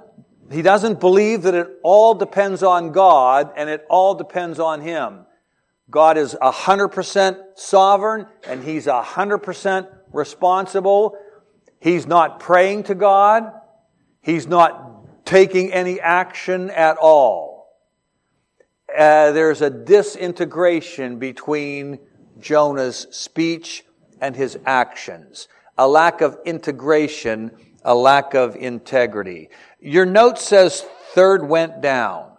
[0.50, 5.26] he doesn't believe that it all depends on God and it all depends on him.
[5.90, 11.18] God is 100% sovereign and he's 100% responsible.
[11.80, 13.52] He's not praying to God.
[14.22, 17.76] He's not taking any action at all.
[18.88, 21.98] Uh, there's a disintegration between
[22.40, 23.84] Jonah's speech
[24.18, 27.50] and his actions, a lack of integration,
[27.86, 29.48] a lack of integrity.
[29.80, 32.32] Your note says third went down.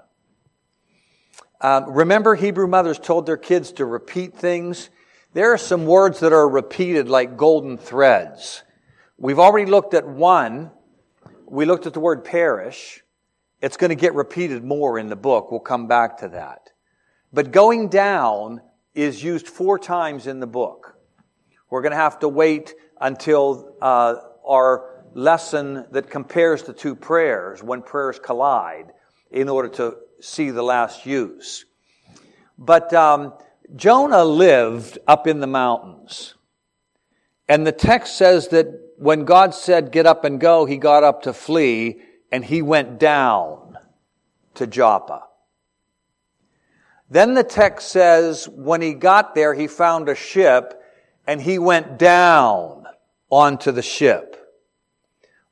[1.61, 4.89] Um, remember, Hebrew mothers told their kids to repeat things.
[5.33, 8.61] There are some words that are repeated like golden threads.
[9.17, 10.69] We've already looked at one.
[11.47, 13.01] We looked at the word perish.
[13.61, 15.49] It's going to get repeated more in the book.
[15.49, 16.71] We'll come back to that.
[17.31, 18.61] But going down
[18.93, 20.97] is used four times in the book.
[21.69, 27.63] We're going to have to wait until uh, our lesson that compares the two prayers
[27.63, 28.93] when prayers collide
[29.31, 31.65] in order to see the last use.
[32.57, 33.33] But um,
[33.75, 36.35] Jonah lived up in the mountains.
[37.49, 41.23] And the text says that when God said, get up and go, he got up
[41.23, 42.01] to flee
[42.31, 43.77] and he went down
[44.55, 45.23] to Joppa.
[47.09, 50.79] Then the text says when he got there, he found a ship
[51.25, 52.85] and he went down
[53.29, 54.36] onto the ship.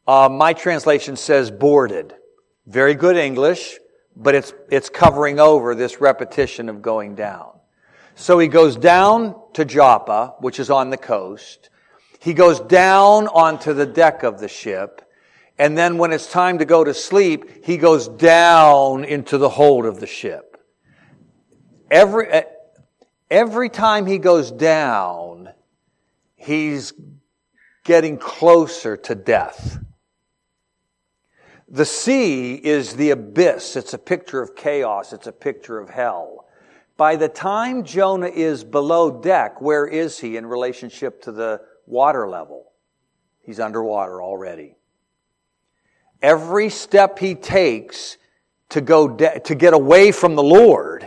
[0.07, 2.13] Uh, my translation says boarded.
[2.65, 3.79] Very good English
[4.15, 7.51] but it's, it's covering over this repetition of going down.
[8.15, 11.69] So he goes down to Joppa, which is on the coast.
[12.19, 15.01] He goes down onto the deck of the ship.
[15.57, 19.85] And then when it's time to go to sleep, he goes down into the hold
[19.85, 20.57] of the ship.
[21.91, 22.43] Every, eh,
[23.29, 25.49] every time he goes down,
[26.35, 26.93] he's
[27.83, 29.84] getting closer to death.
[31.75, 33.75] The sea is the abyss.
[33.75, 35.11] It's a picture of chaos.
[35.11, 36.45] It's a picture of hell.
[36.95, 42.29] By the time Jonah is below deck, where is he in relationship to the water
[42.29, 42.71] level?
[43.41, 44.77] He's underwater already.
[46.21, 48.15] Every step he takes
[48.69, 51.05] to go de- to get away from the Lord,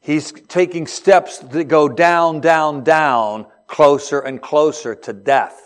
[0.00, 5.63] he's taking steps that go down, down, down, closer and closer to death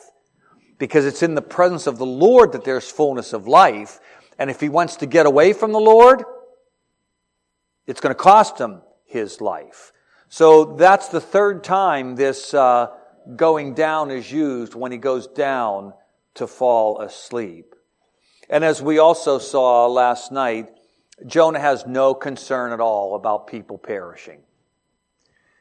[0.78, 4.00] because it's in the presence of the Lord that there's fullness of life.
[4.38, 6.22] And if he wants to get away from the Lord,
[7.86, 9.92] it's going to cost him his life.
[10.28, 12.88] So that's the third time this uh,
[13.34, 15.94] going down is used when he goes down
[16.34, 17.74] to fall asleep.
[18.48, 20.68] And as we also saw last night,
[21.26, 24.40] Jonah has no concern at all about people perishing.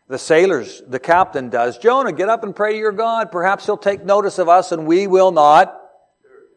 [0.10, 1.78] The sailors, the captain does.
[1.78, 3.32] Jonah, get up and pray to your God.
[3.32, 5.78] Perhaps he'll take notice of us and we will not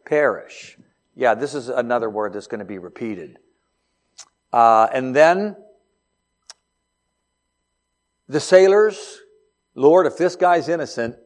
[0.05, 0.77] perish.
[1.15, 3.37] Yeah, this is another word that's going to be repeated.
[4.53, 5.57] Uh, and then
[8.29, 9.19] the sailors,
[9.75, 11.17] Lord, if this guy's innocent,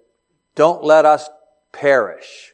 [0.55, 1.29] don't let us
[1.71, 2.53] perish.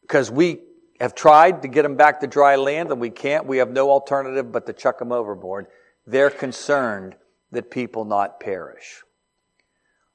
[0.00, 0.60] Because we
[0.98, 3.46] have tried to get him back to dry land and we can't.
[3.46, 5.66] We have no alternative but to chuck him overboard.
[6.04, 7.14] They're concerned
[7.52, 9.02] that people not perish.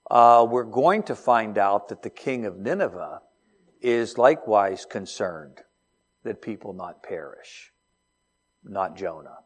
[0.10, 3.21] Uh, we're going to find out that the king of Nineveh
[3.82, 5.62] is likewise concerned
[6.23, 7.71] that people not perish,
[8.63, 9.39] not Jonah.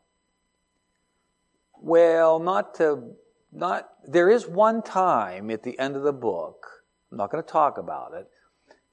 [1.79, 3.13] Well, not to,
[3.51, 6.65] not, there is one time at the end of the book,
[7.11, 8.27] I'm not going to talk about it,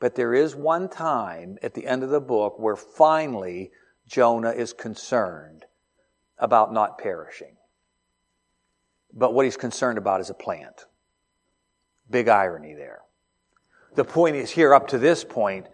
[0.00, 3.70] but there is one time at the end of the book where finally
[4.06, 5.66] Jonah is concerned
[6.38, 7.57] about not perishing.
[9.12, 10.86] But what he's concerned about is a plant.
[12.10, 13.00] Big irony there.
[13.94, 15.66] The point is here up to this point,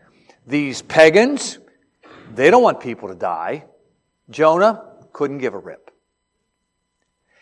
[0.46, 1.58] these pagans,
[2.34, 3.64] they don't want people to die.
[4.30, 4.82] Jonah
[5.12, 5.90] couldn't give a rip.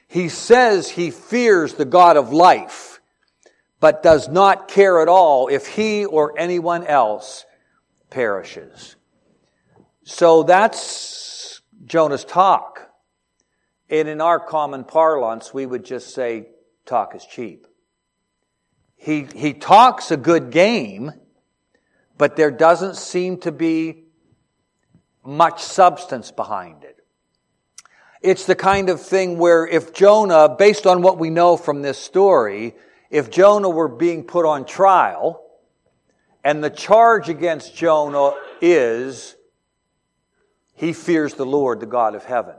[0.09, 3.01] He says he fears the God of life,
[3.81, 7.47] but does not care at all if he or anyone else
[8.11, 8.97] perishes.
[10.05, 12.82] So that's Jonah's talk.
[13.93, 16.49] And in our common parlance, we would just say,
[16.87, 17.67] talk is cheap.
[18.97, 21.13] He, he talks a good game,
[22.17, 24.05] but there doesn't seem to be
[25.23, 27.05] much substance behind it.
[28.23, 31.99] It's the kind of thing where if Jonah, based on what we know from this
[31.99, 32.75] story,
[33.11, 35.45] if Jonah were being put on trial,
[36.43, 38.33] and the charge against Jonah
[38.63, 39.37] is
[40.73, 42.55] he fears the Lord, the God of heaven.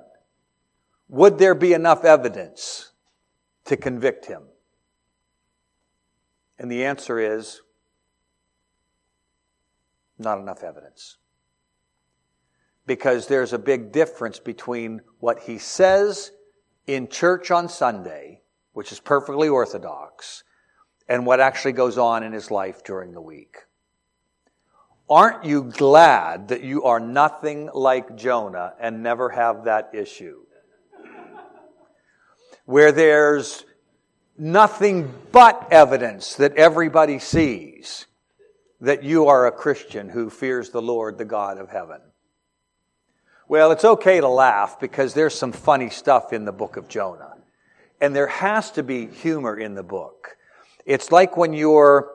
[1.14, 2.89] Would there be enough evidence
[3.66, 4.41] to convict him?
[6.57, 7.61] And the answer is
[10.18, 11.18] not enough evidence.
[12.88, 16.32] Because there's a big difference between what he says
[16.88, 18.41] in church on Sunday,
[18.72, 20.43] which is perfectly orthodox,
[21.07, 23.57] and what actually goes on in his life during the week.
[25.07, 30.39] Aren't you glad that you are nothing like Jonah and never have that issue?
[32.66, 33.66] Where there's
[34.38, 38.05] nothing but evidence that everybody sees
[38.82, 42.01] that you are a Christian who fears the Lord, the God of heaven.
[43.47, 47.34] Well, it's okay to laugh because there's some funny stuff in the book of Jonah.
[48.01, 50.36] And there has to be humor in the book.
[50.86, 52.11] It's like when you're,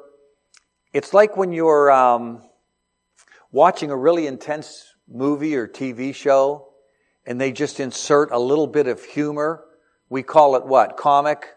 [0.93, 2.43] it's like when you're, um,
[3.51, 6.69] watching a really intense movie or TV show
[7.27, 9.65] and they just insert a little bit of humor.
[10.09, 10.97] We call it what?
[10.97, 11.57] Comic?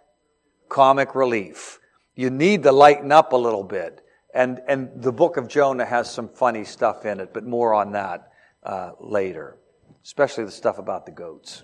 [0.70, 1.80] Comic relief.
[2.16, 4.02] You need to lighten up a little bit.
[4.34, 7.92] And, and the book of Jonah has some funny stuff in it, but more on
[7.92, 8.32] that
[8.64, 9.58] uh, later,
[10.04, 11.64] especially the stuff about the goats.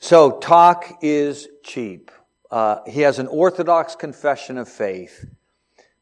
[0.00, 2.10] So, talk is cheap.
[2.50, 5.26] Uh, he has an orthodox confession of faith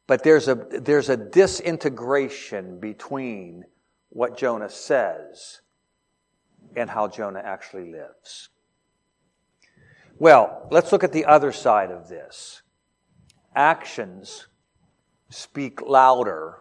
[0.07, 3.65] but there's a, there's a disintegration between
[4.09, 5.59] what Jonah says
[6.75, 8.49] and how Jonah actually lives.
[10.19, 12.61] Well, let's look at the other side of this.
[13.55, 14.47] Actions
[15.29, 16.57] speak louder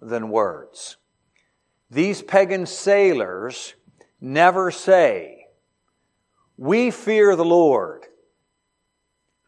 [0.00, 0.96] than words.
[1.90, 3.74] These pagan sailors
[4.20, 5.46] never say,
[6.56, 8.06] We fear the Lord,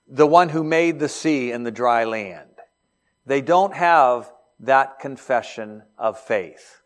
[0.08, 2.48] the one who made the sea and the dry land.
[3.26, 6.80] They don't have that confession of faith.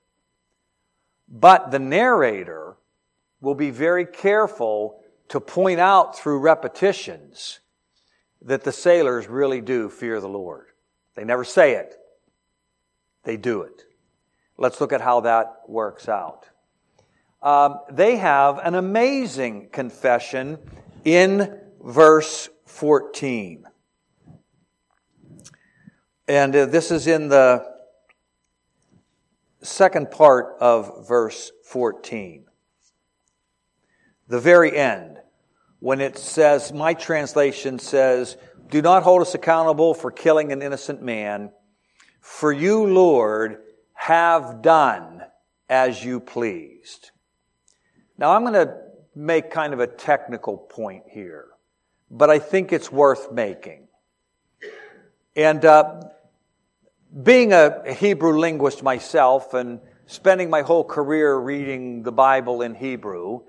[1.28, 2.76] But the narrator
[3.46, 7.60] will be very careful to point out through repetitions
[8.42, 10.66] that the sailors really do fear the Lord.
[11.14, 11.94] They never say it,
[13.22, 13.84] they do it.
[14.58, 16.48] Let's look at how that works out.
[17.40, 20.58] Um, they have an amazing confession
[21.04, 23.64] in verse 14.
[26.26, 27.64] And uh, this is in the
[29.62, 32.45] second part of verse 14.
[34.28, 35.18] The very end,
[35.78, 38.36] when it says, my translation says,
[38.70, 41.50] Do not hold us accountable for killing an innocent man,
[42.20, 43.58] for you, Lord,
[43.94, 45.22] have done
[45.68, 47.10] as you pleased.
[48.18, 48.76] Now, I'm going to
[49.14, 51.46] make kind of a technical point here,
[52.10, 53.86] but I think it's worth making.
[55.36, 56.00] And uh,
[57.22, 63.42] being a Hebrew linguist myself and spending my whole career reading the Bible in Hebrew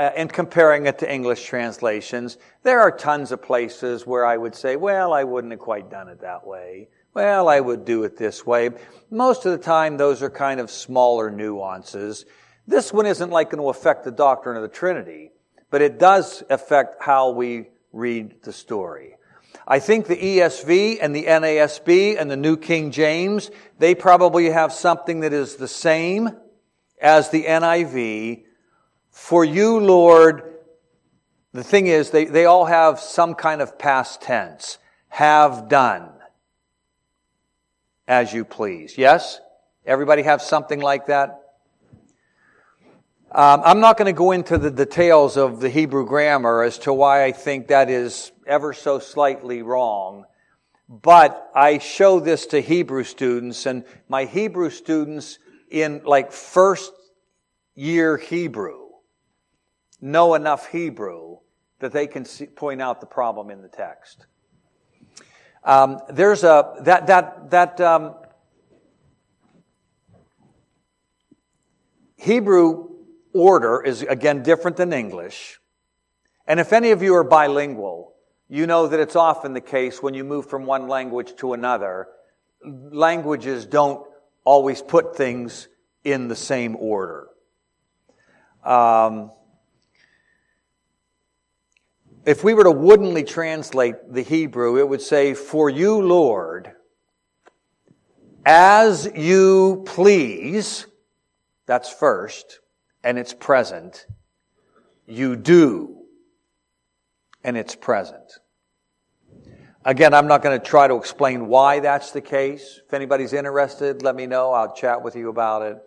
[0.00, 4.54] uh, and comparing it to English translations, there are tons of places where I would
[4.54, 6.88] say, well, I wouldn't have quite done it that way.
[7.12, 8.70] Well, I would do it this way.
[9.10, 12.24] Most of the time, those are kind of smaller nuances.
[12.66, 15.32] This one isn't like going to affect the doctrine of the Trinity,
[15.68, 19.16] but it does affect how we read the story.
[19.68, 24.72] I think the ESV and the NASB and the New King James, they probably have
[24.72, 26.30] something that is the same
[27.02, 28.44] as the NIV.
[29.10, 30.54] For you, Lord,
[31.52, 34.78] the thing is, they, they all have some kind of past tense.
[35.08, 36.10] Have done
[38.06, 38.98] as you please.
[38.98, 39.40] Yes?
[39.86, 41.40] Everybody have something like that?
[43.32, 46.92] Um, I'm not going to go into the details of the Hebrew grammar as to
[46.92, 50.24] why I think that is ever so slightly wrong,
[50.88, 55.38] but I show this to Hebrew students, and my Hebrew students
[55.70, 56.92] in like first
[57.76, 58.79] year Hebrew
[60.00, 61.38] know enough Hebrew
[61.80, 64.26] that they can see, point out the problem in the text.
[65.64, 68.14] Um, there's a that that that um,
[72.16, 72.88] Hebrew
[73.32, 75.58] order is again different than English.
[76.46, 78.14] And if any of you are bilingual,
[78.48, 82.08] you know that it's often the case when you move from one language to another,
[82.64, 84.06] languages don't
[84.44, 85.68] always put things
[86.02, 87.28] in the same order.
[88.64, 89.30] Um,
[92.24, 96.72] if we were to woodenly translate the Hebrew, it would say, For you, Lord,
[98.44, 100.86] as you please,
[101.66, 102.60] that's first,
[103.02, 104.06] and it's present.
[105.06, 106.02] You do,
[107.42, 108.38] and it's present.
[109.84, 112.80] Again, I'm not going to try to explain why that's the case.
[112.86, 114.52] If anybody's interested, let me know.
[114.52, 115.78] I'll chat with you about it.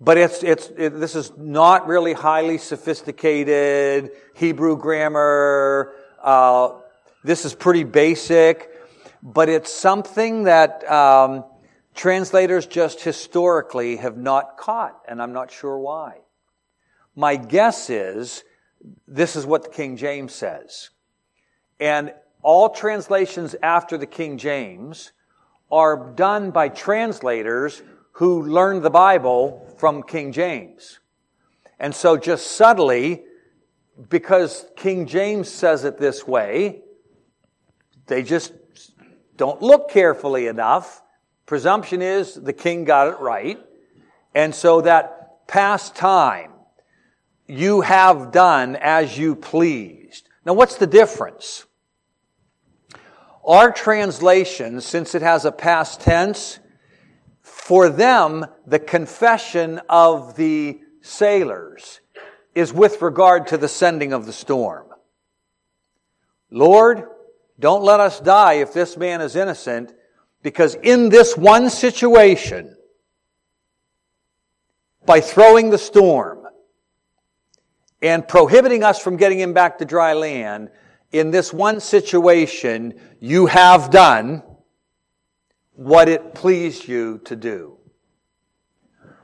[0.00, 5.92] But it's, it's, it, this is not really highly sophisticated Hebrew grammar.
[6.22, 6.70] Uh,
[7.22, 8.70] this is pretty basic,
[9.22, 11.44] but it's something that um,
[11.94, 16.18] translators just historically have not caught, and I'm not sure why.
[17.14, 18.42] My guess is
[19.06, 20.88] this is what the King James says.
[21.78, 25.12] And all translations after the King James
[25.70, 27.82] are done by translators
[28.12, 31.00] who learned the Bible from King James.
[31.78, 33.24] And so just subtly,
[34.10, 36.82] because King James says it this way,
[38.06, 38.52] they just
[39.36, 41.02] don't look carefully enough.
[41.46, 43.58] Presumption is the king got it right.
[44.34, 46.52] And so that past time,
[47.48, 50.28] you have done as you pleased.
[50.44, 51.64] Now what's the difference?
[53.44, 56.59] Our translation, since it has a past tense,
[57.70, 62.00] for them, the confession of the sailors
[62.52, 64.88] is with regard to the sending of the storm.
[66.50, 67.04] Lord,
[67.60, 69.92] don't let us die if this man is innocent,
[70.42, 72.76] because in this one situation,
[75.06, 76.48] by throwing the storm
[78.02, 80.70] and prohibiting us from getting him back to dry land,
[81.12, 84.42] in this one situation, you have done
[85.80, 87.78] what it pleased you to do.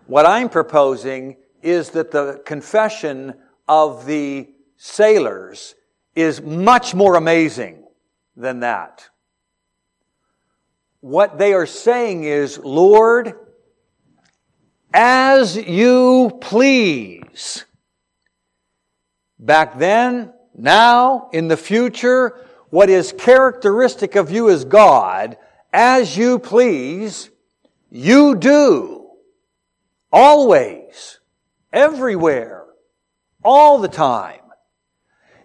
[0.07, 3.35] What I'm proposing is that the confession
[3.69, 4.49] of the
[4.79, 5.75] sailors
[6.15, 7.85] is much more amazing
[8.39, 9.07] than that.
[11.01, 13.35] What they are saying is, Lord,
[14.95, 17.67] as you please.
[19.39, 25.37] Back then, now, in the future, what is characteristic of you as God,
[25.73, 27.31] as you please,
[27.91, 29.11] you do.
[30.13, 31.21] Always.
[31.73, 32.65] Everywhere.
[33.45, 34.41] All the time.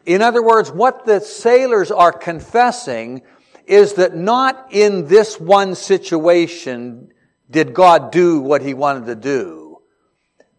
[0.06, 3.22] In other words, what the sailors are confessing
[3.68, 7.12] is that not in this one situation
[7.50, 9.62] did God do what he wanted to do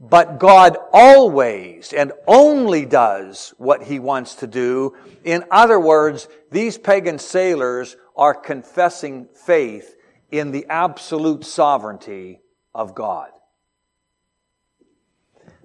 [0.02, 4.96] but God always and only does what he wants to do.
[5.22, 9.96] In other words, these pagan sailors are confessing faith
[10.30, 12.40] in the absolute sovereignty
[12.74, 13.30] of God.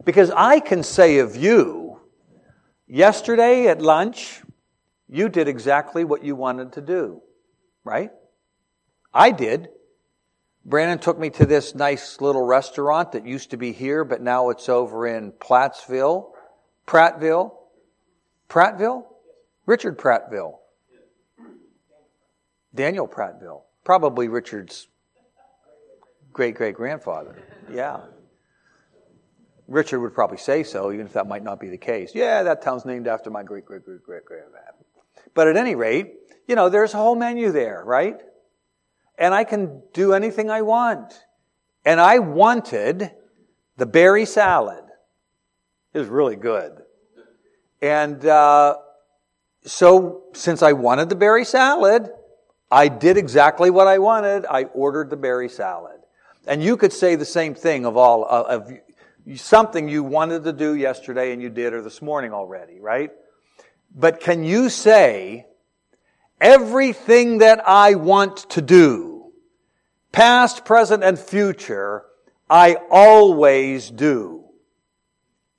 [0.03, 1.99] Because I can say of you,
[2.87, 4.41] yesterday at lunch,
[5.09, 7.21] you did exactly what you wanted to do,
[7.83, 8.11] right?
[9.13, 9.69] I did.
[10.65, 14.49] Brandon took me to this nice little restaurant that used to be here, but now
[14.49, 16.31] it's over in Plattsville,
[16.85, 17.53] Prattville,
[18.49, 19.05] Prattville,
[19.65, 20.55] Richard Prattville,
[22.77, 24.87] Daniel Prattville, probably Richard's
[26.31, 27.35] great great grandfather.
[27.69, 27.99] Yeah.
[29.67, 32.11] Richard would probably say so, even if that might not be the case.
[32.15, 34.63] Yeah, that town's named after my great great great great grandfather.
[35.33, 36.13] But at any rate,
[36.47, 38.21] you know, there's a whole menu there, right?
[39.17, 41.25] and I can do anything I want.
[41.83, 43.11] And I wanted
[43.77, 44.83] the berry salad.
[45.93, 46.83] It was really good.
[47.81, 48.77] And uh,
[49.63, 52.09] so, since I wanted the berry salad,
[52.69, 54.45] I did exactly what I wanted.
[54.45, 55.99] I ordered the berry salad.
[56.47, 58.73] And you could say the same thing of all uh, of
[59.35, 63.11] something you wanted to do yesterday and you did or this morning already, right?
[63.93, 65.47] But can you say
[66.39, 69.31] Everything that I want to do,
[70.11, 72.05] past, present, and future,
[72.47, 74.45] I always do.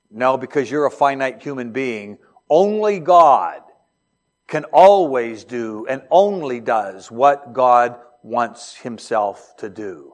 [0.09, 2.17] No, because you're a finite human being.
[2.49, 3.61] Only God
[4.49, 10.13] can always do and only does what God wants himself to do.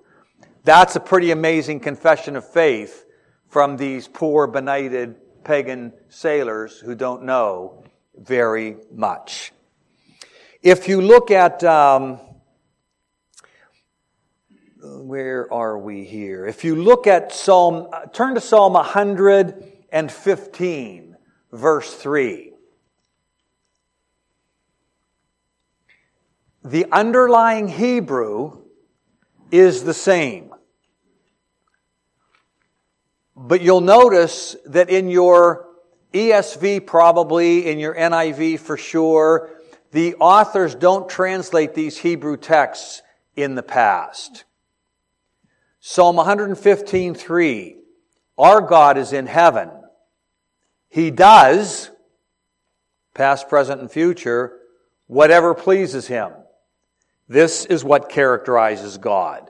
[0.66, 3.06] That's a pretty amazing confession of faith
[3.48, 5.16] from these poor, benighted
[5.46, 9.54] pagan sailors who don't know very much.
[10.62, 12.20] If you look at, um,
[14.82, 16.46] where are we here?
[16.46, 21.16] If you look at Psalm, turn to Psalm 115,
[21.52, 22.55] verse 3.
[26.66, 28.64] The underlying Hebrew
[29.52, 30.52] is the same.
[33.36, 35.68] But you'll notice that in your
[36.12, 39.52] ESV probably, in your NIV for sure.
[39.92, 43.04] The authors don't translate these Hebrew texts
[43.36, 44.46] in the past.
[45.80, 47.76] Psalm 115:3
[48.40, 49.70] Our God is in heaven.
[50.90, 51.92] He does
[53.14, 54.62] past, present and future
[55.06, 56.32] whatever pleases him.
[57.28, 59.50] This is what characterizes God.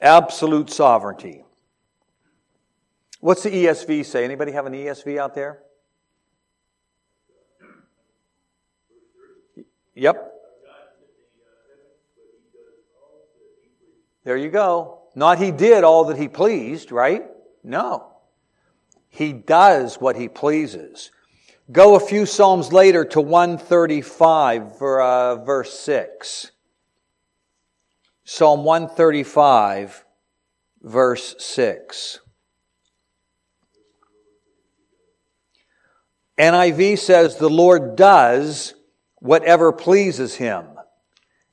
[0.00, 1.44] Absolute sovereignty.
[3.20, 4.24] What's the ESV say?
[4.24, 5.62] Anybody have an ESV out there?
[9.94, 10.32] Yep.
[14.24, 15.02] There you go.
[15.14, 17.24] Not he did all that he pleased, right?
[17.62, 18.12] No.
[19.08, 21.10] He does what he pleases.
[21.70, 26.51] Go a few Psalms later to 135, for, uh, verse 6.
[28.24, 30.04] Psalm 135,
[30.82, 32.20] verse 6.
[36.38, 38.74] NIV says the Lord does
[39.16, 40.66] whatever pleases him.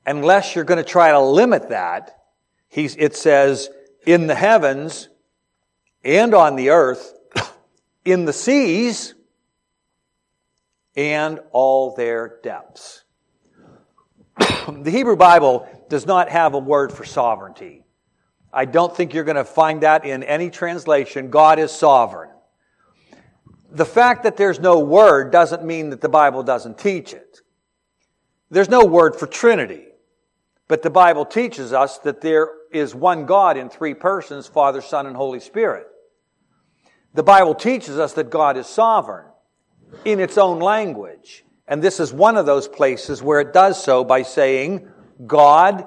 [0.06, 2.16] Unless you're going to try to limit that,
[2.68, 3.68] he's, it says,
[4.06, 5.08] in the heavens
[6.04, 7.14] and on the earth,
[8.04, 9.14] in the seas,
[10.96, 13.04] and all their depths.
[14.38, 17.84] the Hebrew Bible does not have a word for sovereignty.
[18.52, 21.28] I don't think you're going to find that in any translation.
[21.30, 22.30] God is sovereign.
[23.70, 27.40] The fact that there's no word doesn't mean that the Bible doesn't teach it.
[28.50, 29.84] There's no word for Trinity.
[30.66, 35.06] But the Bible teaches us that there is one God in three persons, Father, Son,
[35.06, 35.86] and Holy Spirit.
[37.14, 39.26] The Bible teaches us that God is sovereign
[40.04, 41.44] in its own language.
[41.66, 44.89] And this is one of those places where it does so by saying,
[45.26, 45.86] God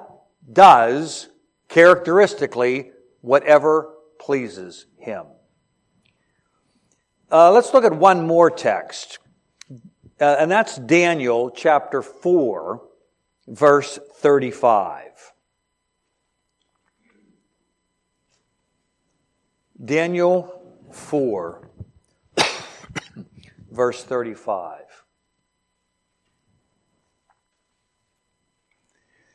[0.50, 1.28] does
[1.68, 5.26] characteristically whatever pleases him.
[7.30, 9.18] Uh, let's look at one more text,
[10.20, 12.80] uh, and that's Daniel chapter 4,
[13.48, 15.32] verse 35.
[19.84, 20.62] Daniel
[20.92, 21.68] 4,
[23.72, 24.83] verse 35.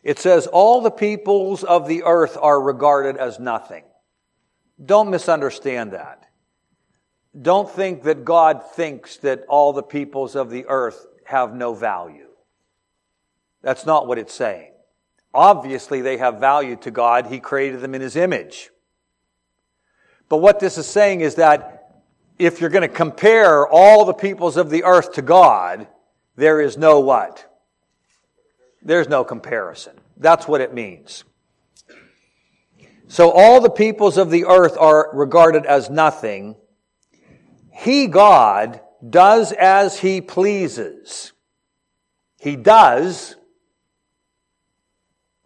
[0.03, 3.83] It says, All the peoples of the earth are regarded as nothing.
[4.83, 6.25] Don't misunderstand that.
[7.39, 12.27] Don't think that God thinks that all the peoples of the earth have no value.
[13.61, 14.71] That's not what it's saying.
[15.33, 17.27] Obviously, they have value to God.
[17.27, 18.71] He created them in His image.
[20.27, 21.75] But what this is saying is that
[22.39, 25.87] if you're going to compare all the peoples of the earth to God,
[26.35, 27.48] there is no what?
[28.89, 29.93] There's no comparison.
[30.17, 31.23] That's what it means.
[33.07, 36.55] So all the peoples of the earth are regarded as nothing.
[37.71, 41.33] He, God, does as he pleases.
[42.39, 43.35] He does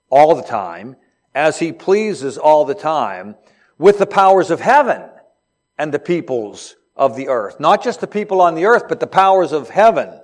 [0.09, 0.95] all the time,
[1.35, 3.35] as he pleases all the time,
[3.77, 5.01] with the powers of heaven
[5.77, 7.59] and the peoples of the earth.
[7.59, 10.21] Not just the people on the earth, but the powers of heaven.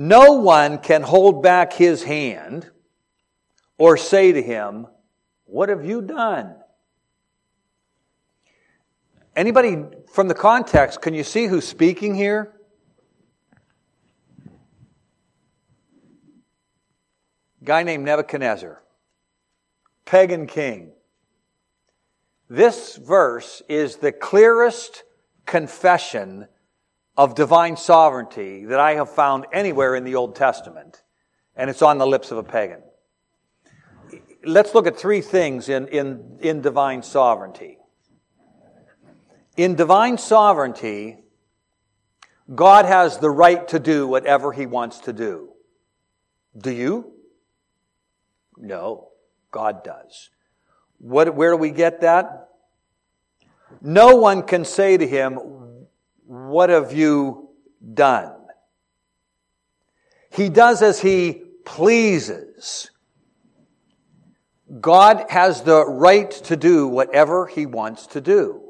[0.00, 2.70] No one can hold back his hand
[3.78, 4.86] or say to him,
[5.44, 6.54] What have you done?
[9.34, 12.54] Anybody from the context, can you see who's speaking here?
[17.64, 18.80] Guy named Nebuchadnezzar,
[20.04, 20.92] pagan king.
[22.48, 25.02] This verse is the clearest
[25.44, 26.46] confession
[27.18, 31.02] of divine sovereignty that I have found anywhere in the Old Testament,
[31.56, 32.80] and it's on the lips of a pagan.
[34.44, 37.78] Let's look at three things in, in, in divine sovereignty.
[39.56, 41.18] In divine sovereignty,
[42.54, 45.50] God has the right to do whatever He wants to do.
[46.56, 47.12] Do you?
[48.56, 49.08] No,
[49.50, 50.30] God does.
[50.98, 52.48] What, where do we get that?
[53.82, 55.38] No one can say to him,
[56.28, 57.48] What have you
[57.94, 58.34] done?
[60.30, 62.90] He does as he pleases.
[64.78, 68.60] God has the right to do whatever he wants to do.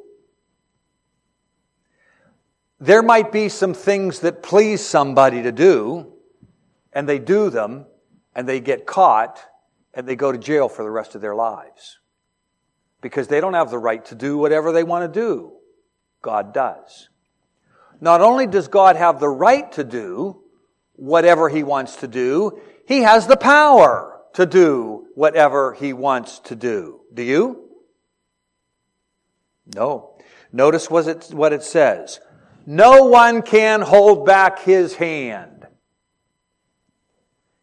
[2.79, 6.13] There might be some things that please somebody to do,
[6.93, 7.87] and they do them,
[8.37, 9.41] and they get caught,
[9.93, 11.99] and they go to jail for the rest of their lives
[13.01, 15.55] because they don't have the right to do whatever they want to do.
[16.23, 17.09] God does.
[18.01, 20.43] Not only does God have the right to do
[20.95, 26.57] whatever He wants to do, He has the power to do whatever He wants to
[26.57, 27.01] do.
[27.13, 27.69] Do you?
[29.75, 30.17] No.
[30.53, 32.21] Notice what it, what it says.
[32.67, 35.67] No one can hold back his hand.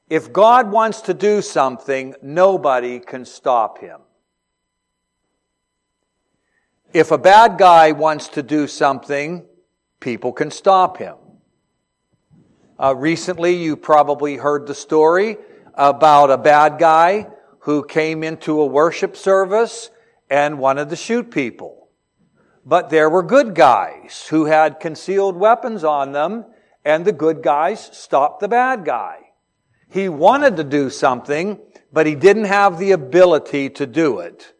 [0.09, 4.01] If God wants to do something, nobody can stop him.
[6.93, 9.45] If a bad guy wants to do something,
[9.99, 11.15] people can stop him.
[12.77, 15.37] Uh, recently, you probably heard the story
[15.73, 17.27] about a bad guy
[17.59, 19.89] who came into a worship service
[20.29, 21.89] and wanted to shoot people.
[22.65, 26.45] But there were good guys who had concealed weapons on them,
[26.83, 29.19] and the good guys stopped the bad guy.
[29.89, 31.59] He wanted to do something,
[31.93, 34.53] but he didn't have the ability to do it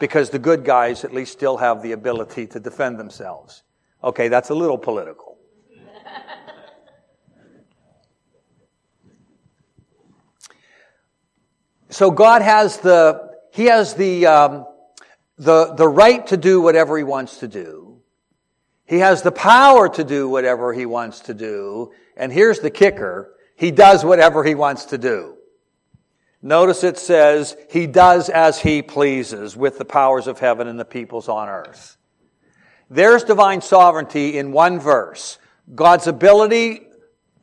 [0.00, 3.62] because the good guys at least still have the ability to defend themselves.
[4.02, 5.28] Okay, that's a little political.
[11.90, 14.66] So God has the, He has the, um,
[15.36, 18.00] the, the right to do whatever He wants to do.
[18.86, 21.92] He has the power to do whatever He wants to do.
[22.16, 23.34] And here's the kicker.
[23.56, 25.38] He does whatever He wants to do.
[26.40, 30.84] Notice it says, He does as He pleases with the powers of heaven and the
[30.84, 31.97] peoples on earth.
[32.90, 35.38] There's divine sovereignty in one verse.
[35.74, 36.88] God's ability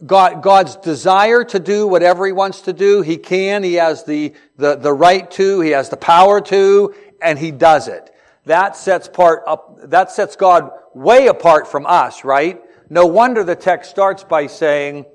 [0.05, 4.33] God, God's desire to do whatever He wants to do, He can, He has the,
[4.57, 8.11] the, the right to, He has the power to, and He does it.
[8.45, 12.61] That sets part up, that sets God way apart from us, right?
[12.89, 15.05] No wonder the text starts by saying,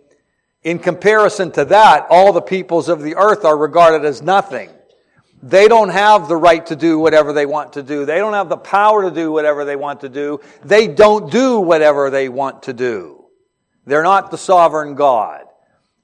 [0.63, 4.71] in comparison to that, all the peoples of the earth are regarded as nothing.
[5.43, 8.05] They don't have the right to do whatever they want to do.
[8.05, 10.41] They don't have the power to do whatever they want to do.
[10.63, 13.25] They don't do whatever they want to do.
[13.87, 15.45] They're not the sovereign God.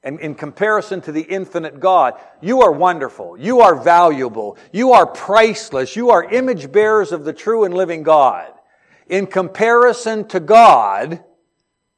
[0.02, 3.36] And in comparison to the infinite God, you are wonderful.
[3.38, 4.56] You are valuable.
[4.72, 5.96] You are priceless.
[5.96, 8.52] You are image bearers of the true and living God.
[9.08, 11.22] In comparison to God,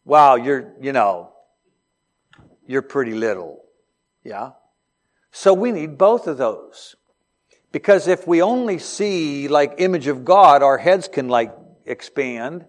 [0.05, 1.32] wow, you're, you know,
[2.66, 3.62] you're pretty little.
[4.24, 4.53] Yeah?
[5.30, 6.97] So we need both of those.
[7.71, 11.55] Because if we only see like image of God, our heads can like
[11.85, 12.64] expand.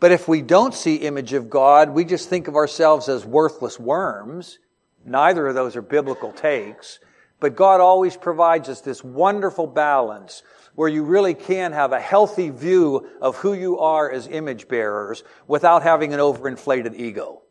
[0.00, 3.78] But if we don't see image of God, we just think of ourselves as worthless
[3.78, 4.58] worms.
[5.04, 6.98] Neither of those are biblical takes.
[7.38, 10.42] But God always provides us this wonderful balance
[10.74, 15.22] where you really can have a healthy view of who you are as image bearers
[15.46, 17.42] without having an overinflated ego.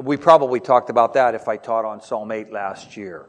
[0.00, 3.28] We probably talked about that if I taught on Psalm 8 last year.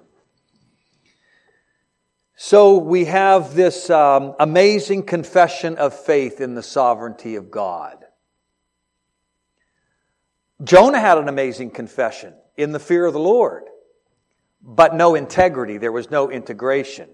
[2.35, 7.97] So we have this um, amazing confession of faith in the sovereignty of God.
[10.63, 13.63] Jonah had an amazing confession in the fear of the Lord,
[14.61, 15.77] but no integrity.
[15.77, 17.09] There was no integration.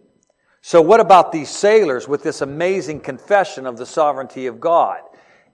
[0.61, 4.99] So what about these sailors with this amazing confession of the sovereignty of God?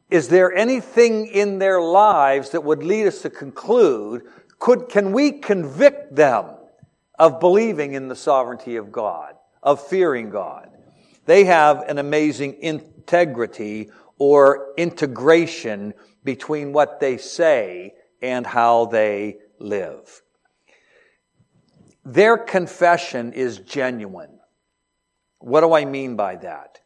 [0.09, 4.23] Is there anything in their lives that would lead us to conclude,
[4.59, 6.45] could, can we convict them
[7.19, 9.35] of believing in the sovereignty of God?
[9.63, 10.69] Of fearing God.
[11.25, 13.89] They have an amazing integrity
[14.19, 15.93] or integration
[16.23, 20.21] between what they say and how they live.
[22.05, 24.39] Their confession is genuine.
[25.39, 26.79] What do I mean by that?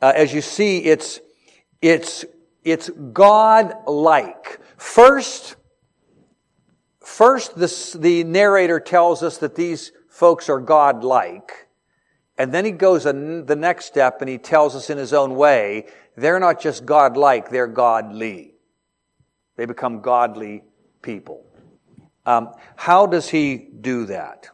[0.00, 1.20] Uh, as you see, it's,
[1.80, 2.24] it's,
[2.64, 4.60] it's God-like.
[4.76, 5.56] First,
[7.00, 11.68] first the, the narrator tells us that these folks are God-like.
[12.38, 15.86] And then he goes the next step and he tells us in his own way,
[16.16, 18.54] they're not just God-like, they're godly.
[19.56, 20.64] They become godly
[21.02, 21.46] people.
[22.24, 24.48] Um, how does he do that?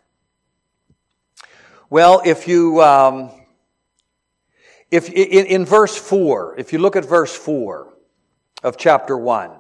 [1.91, 3.31] Well, if you, um,
[4.91, 7.95] if in, in verse four, if you look at verse four
[8.63, 9.53] of chapter one,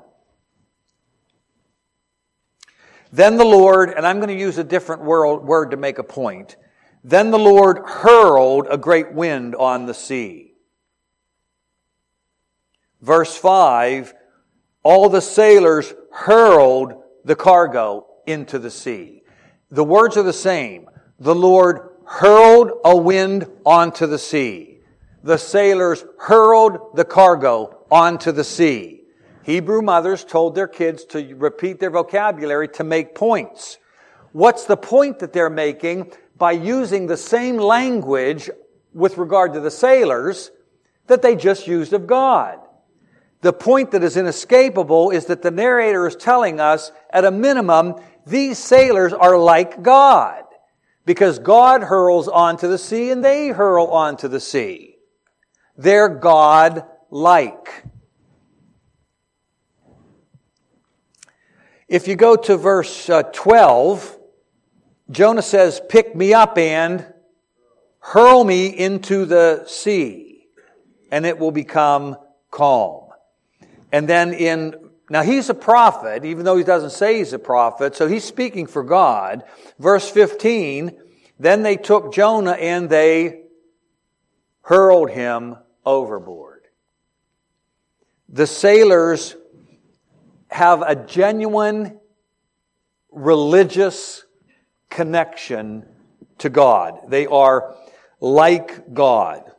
[3.12, 6.56] then the Lord, and I'm going to use a different word to make a point.
[7.04, 10.54] Then the Lord hurled a great wind on the sea.
[13.00, 14.14] Verse 5
[14.82, 16.94] All the sailors hurled
[17.24, 19.22] the cargo into the sea.
[19.70, 20.88] The words are the same.
[21.18, 24.80] The Lord hurled a wind onto the sea.
[25.22, 29.02] The sailors hurled the cargo onto the sea.
[29.42, 33.78] Hebrew mothers told their kids to repeat their vocabulary to make points.
[34.32, 36.12] What's the point that they're making?
[36.38, 38.48] By using the same language
[38.94, 40.50] with regard to the sailors
[41.08, 42.60] that they just used of God.
[43.40, 47.96] The point that is inescapable is that the narrator is telling us, at a minimum,
[48.26, 50.44] these sailors are like God.
[51.04, 54.96] Because God hurls onto the sea and they hurl onto the sea.
[55.76, 57.84] They're God-like.
[61.86, 64.17] If you go to verse uh, 12,
[65.10, 67.06] Jonah says, Pick me up and
[68.00, 70.46] hurl me into the sea,
[71.10, 72.16] and it will become
[72.50, 73.08] calm.
[73.90, 77.96] And then in, now he's a prophet, even though he doesn't say he's a prophet,
[77.96, 79.44] so he's speaking for God.
[79.78, 80.92] Verse 15,
[81.38, 83.42] then they took Jonah and they
[84.62, 85.56] hurled him
[85.86, 86.64] overboard.
[88.28, 89.34] The sailors
[90.50, 91.98] have a genuine
[93.10, 94.24] religious
[94.90, 95.86] connection
[96.38, 96.98] to God.
[97.08, 97.74] They are
[98.20, 99.50] like God.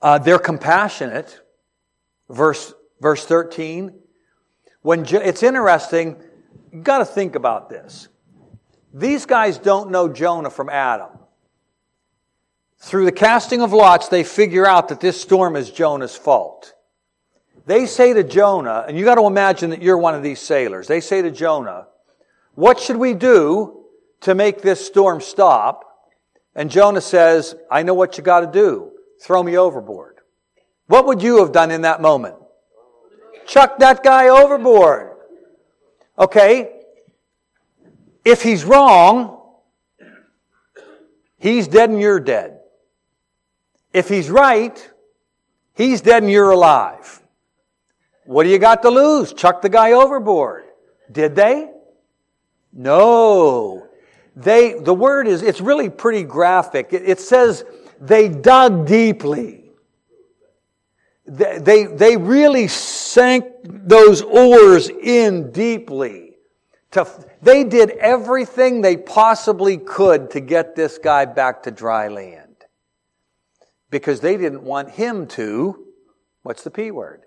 [0.00, 1.40] Uh, they're compassionate.
[2.28, 3.94] Verse, verse 13.
[4.80, 6.20] When it's interesting,
[6.72, 8.08] you got to think about this.
[8.92, 11.08] These guys don't know Jonah from Adam.
[12.78, 16.74] Through the casting of lots, they figure out that this storm is Jonah's fault.
[17.64, 20.88] They say to Jonah, and you got to imagine that you're one of these sailors.
[20.88, 21.86] They say to Jonah,
[22.54, 23.84] What should we do
[24.20, 25.84] to make this storm stop?
[26.54, 28.92] And Jonah says, I know what you got to do.
[29.20, 30.18] Throw me overboard.
[30.86, 32.36] What would you have done in that moment?
[33.46, 35.16] Chuck that guy overboard.
[36.18, 36.80] Okay?
[38.24, 39.40] If he's wrong,
[41.38, 42.60] he's dead and you're dead.
[43.92, 44.90] If he's right,
[45.74, 47.20] he's dead and you're alive.
[48.24, 49.32] What do you got to lose?
[49.32, 50.64] Chuck the guy overboard.
[51.10, 51.71] Did they?
[52.72, 53.88] No.
[54.34, 56.92] They, the word is, it's really pretty graphic.
[56.92, 57.64] It, it says
[58.00, 59.70] they dug deeply.
[61.26, 66.36] They, they, they really sank those oars in deeply.
[66.92, 67.06] To,
[67.40, 72.48] they did everything they possibly could to get this guy back to dry land.
[73.90, 75.86] Because they didn't want him to,
[76.42, 77.22] what's the P word?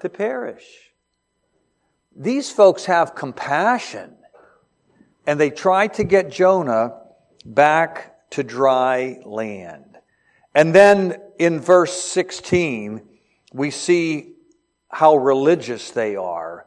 [0.00, 0.92] to perish.
[2.16, 4.16] These folks have compassion
[5.26, 7.00] and they try to get Jonah
[7.44, 9.98] back to dry land.
[10.54, 13.02] And then in verse 16,
[13.52, 14.34] we see
[14.88, 16.66] how religious they are.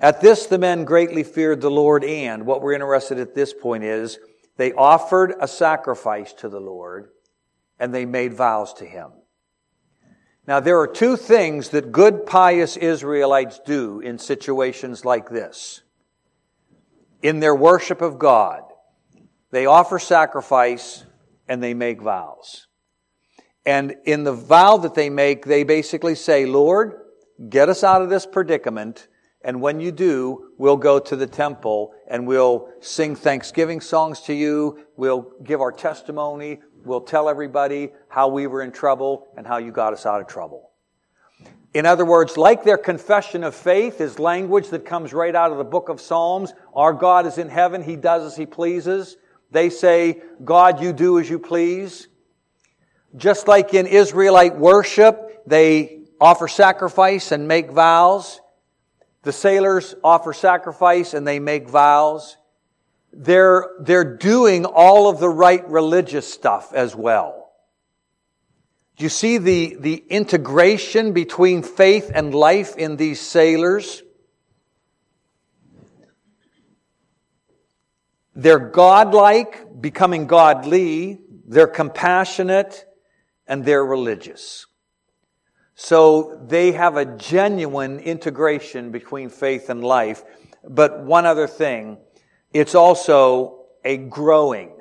[0.00, 3.84] At this, the men greatly feared the Lord, and what we're interested at this point
[3.84, 4.18] is
[4.56, 7.10] they offered a sacrifice to the Lord
[7.78, 9.10] and they made vows to him.
[10.46, 15.82] Now, there are two things that good, pious Israelites do in situations like this.
[17.22, 18.62] In their worship of God,
[19.50, 21.04] they offer sacrifice
[21.48, 22.66] and they make vows.
[23.66, 26.94] And in the vow that they make, they basically say, Lord,
[27.48, 29.08] get us out of this predicament.
[29.42, 34.34] And when you do, we'll go to the temple and we'll sing thanksgiving songs to
[34.34, 34.86] you.
[34.96, 36.60] We'll give our testimony.
[36.84, 40.26] We'll tell everybody how we were in trouble and how you got us out of
[40.26, 40.69] trouble.
[41.72, 45.58] In other words, like their confession of faith is language that comes right out of
[45.58, 46.52] the book of Psalms.
[46.74, 47.82] Our God is in heaven.
[47.82, 49.16] He does as he pleases.
[49.52, 52.08] They say, God, you do as you please.
[53.16, 58.40] Just like in Israelite worship, they offer sacrifice and make vows.
[59.22, 62.36] The sailors offer sacrifice and they make vows
[63.12, 67.39] they're, they're doing all of the right religious stuff as well.
[69.00, 74.02] Do you see the, the integration between faith and life in these sailors?
[78.34, 82.84] They're godlike, becoming godly, they're compassionate,
[83.46, 84.66] and they're religious.
[85.76, 90.22] So they have a genuine integration between faith and life.
[90.62, 91.96] But one other thing,
[92.52, 94.78] it's also a growing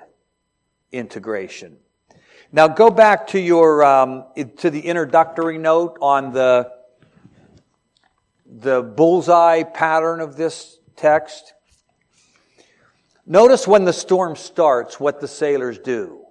[0.92, 1.78] integration.
[2.52, 4.26] Now go back to your um,
[4.58, 6.72] to the introductory note on the
[8.44, 11.54] the bullseye pattern of this text.
[13.28, 16.26] Notice when the storm starts, what the sailors do.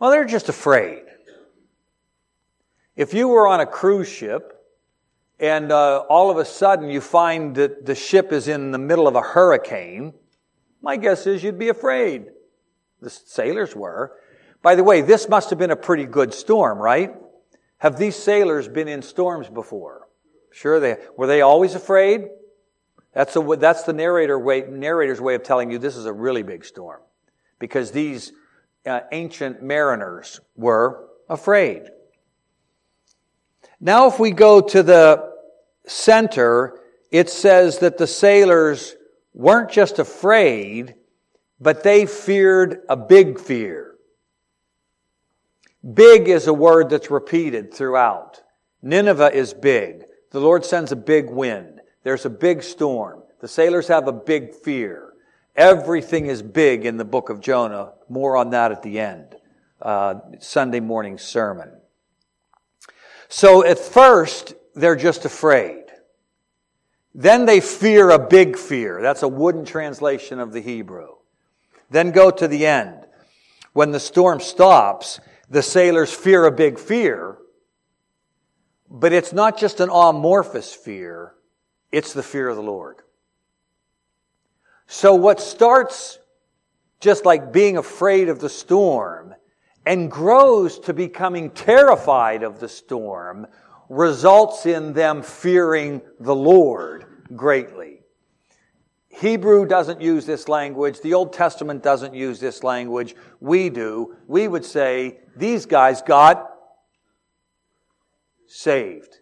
[0.00, 1.04] Well, they're just afraid.
[2.96, 4.52] If you were on a cruise ship
[5.38, 9.06] and uh, all of a sudden you find that the ship is in the middle
[9.06, 10.12] of a hurricane,
[10.82, 12.26] my guess is you'd be afraid.
[13.00, 14.16] The sailors were.
[14.62, 17.14] By the way, this must have been a pretty good storm, right?
[17.78, 20.06] Have these sailors been in storms before?
[20.50, 21.26] Sure, they were.
[21.26, 22.28] They always afraid.
[23.14, 26.42] That's the that's the narrator way, narrator's way of telling you this is a really
[26.42, 27.00] big storm,
[27.58, 28.32] because these
[28.84, 31.84] uh, ancient mariners were afraid.
[33.80, 35.32] Now, if we go to the
[35.86, 36.78] center,
[37.10, 38.94] it says that the sailors
[39.32, 40.96] weren't just afraid,
[41.58, 43.89] but they feared a big fear.
[45.94, 48.42] Big is a word that's repeated throughout.
[48.82, 50.04] Nineveh is big.
[50.30, 51.80] The Lord sends a big wind.
[52.02, 53.22] There's a big storm.
[53.40, 55.12] The sailors have a big fear.
[55.56, 57.92] Everything is big in the book of Jonah.
[58.08, 59.36] More on that at the end.
[59.80, 61.70] Uh, Sunday morning sermon.
[63.28, 65.84] So at first, they're just afraid.
[67.14, 69.00] Then they fear a big fear.
[69.02, 71.16] That's a wooden translation of the Hebrew.
[71.90, 73.06] Then go to the end.
[73.72, 75.20] When the storm stops,
[75.50, 77.36] the sailors fear a big fear,
[78.88, 81.34] but it's not just an amorphous fear,
[81.92, 83.02] it's the fear of the Lord.
[84.86, 86.18] So what starts
[87.00, 89.34] just like being afraid of the storm
[89.86, 93.46] and grows to becoming terrified of the storm
[93.88, 97.99] results in them fearing the Lord greatly.
[99.10, 101.00] Hebrew doesn't use this language.
[101.00, 103.16] The Old Testament doesn't use this language.
[103.40, 104.16] We do.
[104.28, 106.48] We would say, these guys got
[108.46, 109.18] saved.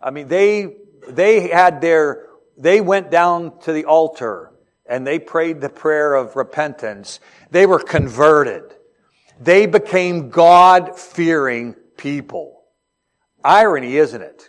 [0.00, 0.76] I mean, they,
[1.08, 2.26] they had their,
[2.58, 4.52] they went down to the altar
[4.84, 7.20] and they prayed the prayer of repentance.
[7.50, 8.74] They were converted.
[9.40, 12.64] They became God fearing people.
[13.44, 14.48] Irony, isn't it?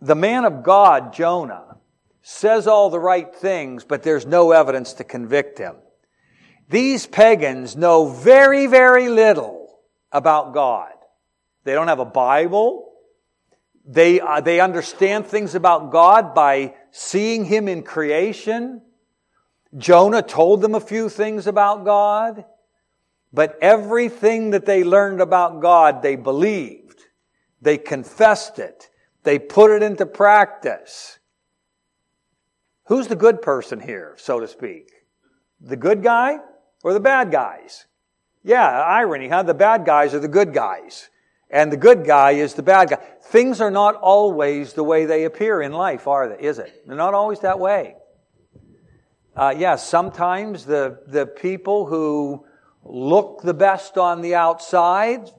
[0.00, 1.63] The man of God, Jonah,
[2.26, 5.76] says all the right things, but there's no evidence to convict him.
[6.70, 9.78] These pagans know very, very little
[10.10, 10.92] about God.
[11.64, 12.92] They don't have a Bible.
[13.84, 18.80] They, uh, they understand things about God by seeing Him in creation.
[19.76, 22.46] Jonah told them a few things about God.
[23.34, 27.00] But everything that they learned about God, they believed.
[27.60, 28.88] They confessed it.
[29.24, 31.18] They put it into practice.
[32.86, 34.90] Who's the good person here, so to speak?
[35.60, 36.38] The good guy
[36.82, 37.86] or the bad guys?
[38.42, 39.44] Yeah, irony, huh?
[39.44, 41.08] The bad guys are the good guys.
[41.50, 42.98] And the good guy is the bad guy.
[43.22, 46.44] Things are not always the way they appear in life, are they?
[46.44, 46.82] Is it?
[46.86, 47.96] They're not always that way.
[49.36, 52.44] Uh, yes, yeah, sometimes the, the people who
[52.84, 55.30] look the best on the outside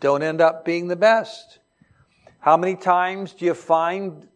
[0.00, 1.58] don't end up being the best.
[2.40, 4.26] How many times do you find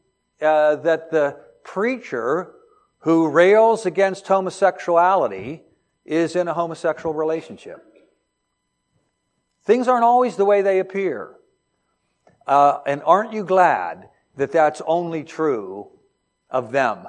[0.40, 2.54] uh, that the preacher
[3.00, 5.62] who rails against homosexuality
[6.06, 7.84] is in a homosexual relationship?
[9.64, 11.34] Things aren't always the way they appear.
[12.46, 15.90] Uh, and aren't you glad that that's only true
[16.48, 17.06] of them?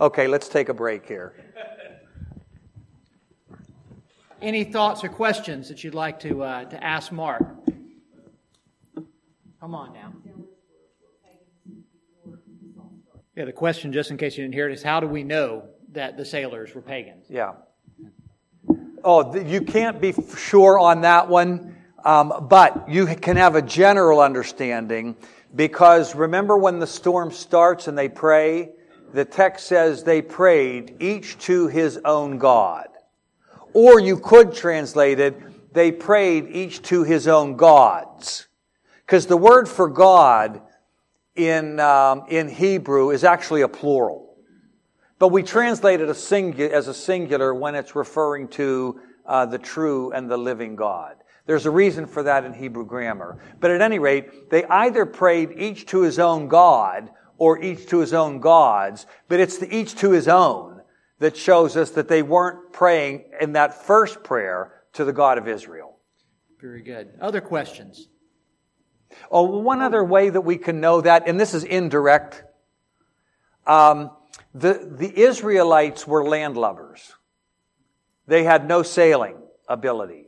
[0.00, 1.34] Okay, let's take a break here.
[4.40, 7.42] Any thoughts or questions that you'd like to, uh, to ask Mark?
[9.60, 10.12] Come on now.
[13.36, 15.68] Yeah, the question, just in case you didn't hear it, is how do we know
[15.92, 17.26] that the sailors were pagans?
[17.28, 17.52] Yeah.
[19.04, 24.20] Oh, you can't be sure on that one, um, but you can have a general
[24.20, 25.16] understanding
[25.54, 28.70] because remember when the storm starts and they pray,
[29.12, 32.88] the text says they prayed each to his own God.
[33.72, 38.48] Or you could translate it, they prayed each to his own gods.
[39.10, 40.62] Because the word for God
[41.34, 44.36] in, um, in Hebrew is actually a plural.
[45.18, 49.58] But we translate it a singu- as a singular when it's referring to uh, the
[49.58, 51.16] true and the living God.
[51.46, 53.42] There's a reason for that in Hebrew grammar.
[53.58, 57.98] But at any rate, they either prayed each to his own God or each to
[57.98, 60.82] his own gods, but it's the each to his own
[61.18, 65.48] that shows us that they weren't praying in that first prayer to the God of
[65.48, 65.96] Israel.
[66.60, 67.08] Very good.
[67.20, 68.06] Other questions?
[69.30, 72.44] Oh, one other way that we can know that, and this is indirect.
[73.66, 74.10] Um,
[74.54, 77.12] the, the Israelites were landlubbers.
[78.26, 79.36] They had no sailing
[79.68, 80.26] ability.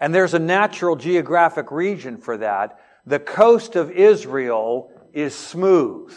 [0.00, 2.80] And there's a natural geographic region for that.
[3.06, 6.14] The coast of Israel is smooth,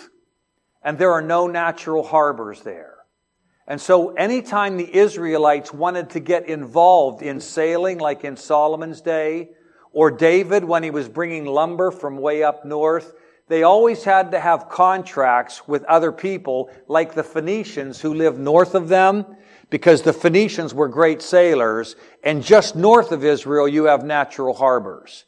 [0.84, 2.95] and there are no natural harbors there.
[3.68, 9.51] And so anytime the Israelites wanted to get involved in sailing, like in Solomon's day,
[9.93, 13.13] or David when he was bringing lumber from way up north,
[13.47, 18.75] they always had to have contracts with other people, like the Phoenicians who lived north
[18.75, 19.25] of them,
[19.71, 25.25] because the Phoenicians were great sailors, and just north of Israel you have natural harbors.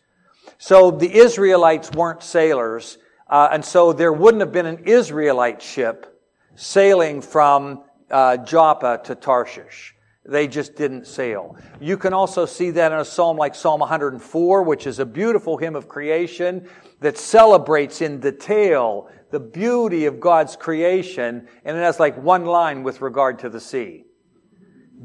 [0.57, 6.21] So the Israelites weren't sailors, uh, and so there wouldn't have been an Israelite ship
[6.55, 9.95] sailing from uh, Joppa to Tarshish.
[10.23, 11.57] They just didn't sail.
[11.79, 15.57] You can also see that in a psalm like Psalm 104, which is a beautiful
[15.57, 16.69] hymn of creation
[16.99, 22.83] that celebrates in detail the beauty of God's creation, and it has like one line
[22.83, 24.03] with regard to the sea.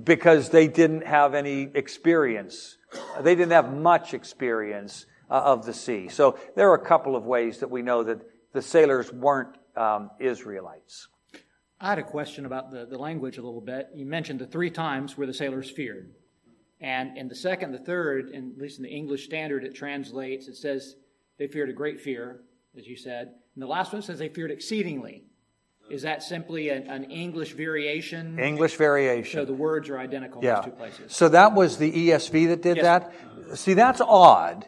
[0.03, 2.77] Because they didn't have any experience.
[3.21, 6.09] They didn't have much experience uh, of the sea.
[6.09, 8.21] So there are a couple of ways that we know that
[8.53, 11.09] the sailors weren't um, Israelites.
[11.81, 13.91] I had a question about the, the language a little bit.
[13.95, 16.11] You mentioned the three times where the sailors feared.
[16.81, 20.49] And in the second, the third, and at least in the English Standard, it translates,
[20.49, 20.97] it says
[21.39, 22.41] they feared a great fear,
[22.77, 23.35] as you said.
[23.55, 25.25] And the last one says they feared exceedingly.
[25.89, 28.39] Is that simply an, an English variation?
[28.39, 29.41] English variation.
[29.41, 30.51] So the words are identical yeah.
[30.51, 31.15] in those two places.
[31.15, 32.85] So that was the ESV that did Yes.
[32.85, 33.59] that?
[33.59, 34.67] See, that's odd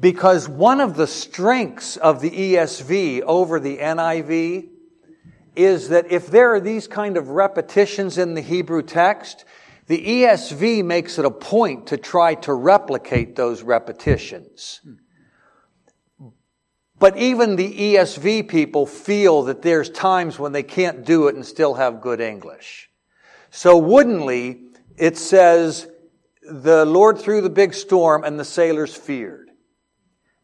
[0.00, 4.68] because one of the strengths of the ESV over the NIV
[5.58, 9.44] is that if there are these kind of repetitions in the Hebrew text,
[9.88, 14.80] the ESV makes it a point to try to replicate those repetitions.
[16.98, 21.44] But even the ESV people feel that there's times when they can't do it and
[21.44, 22.90] still have good English.
[23.50, 24.60] So woodenly,
[24.96, 25.88] it says,
[26.42, 29.50] the Lord threw the big storm and the sailors feared.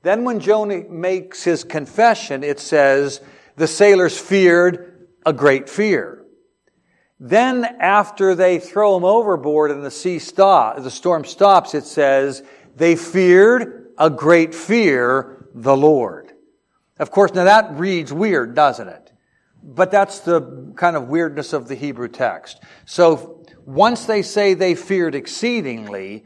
[0.02, 3.20] Then when Jonah makes his confession, it says,
[3.56, 4.93] the sailors feared
[5.24, 6.24] a great fear.
[7.18, 12.42] Then after they throw him overboard and the sea stop, the storm stops, it says,
[12.76, 16.32] they feared a great fear the Lord.
[16.98, 19.12] Of course, now that reads weird, doesn't it?
[19.62, 22.62] But that's the kind of weirdness of the Hebrew text.
[22.84, 26.24] So once they say they feared exceedingly,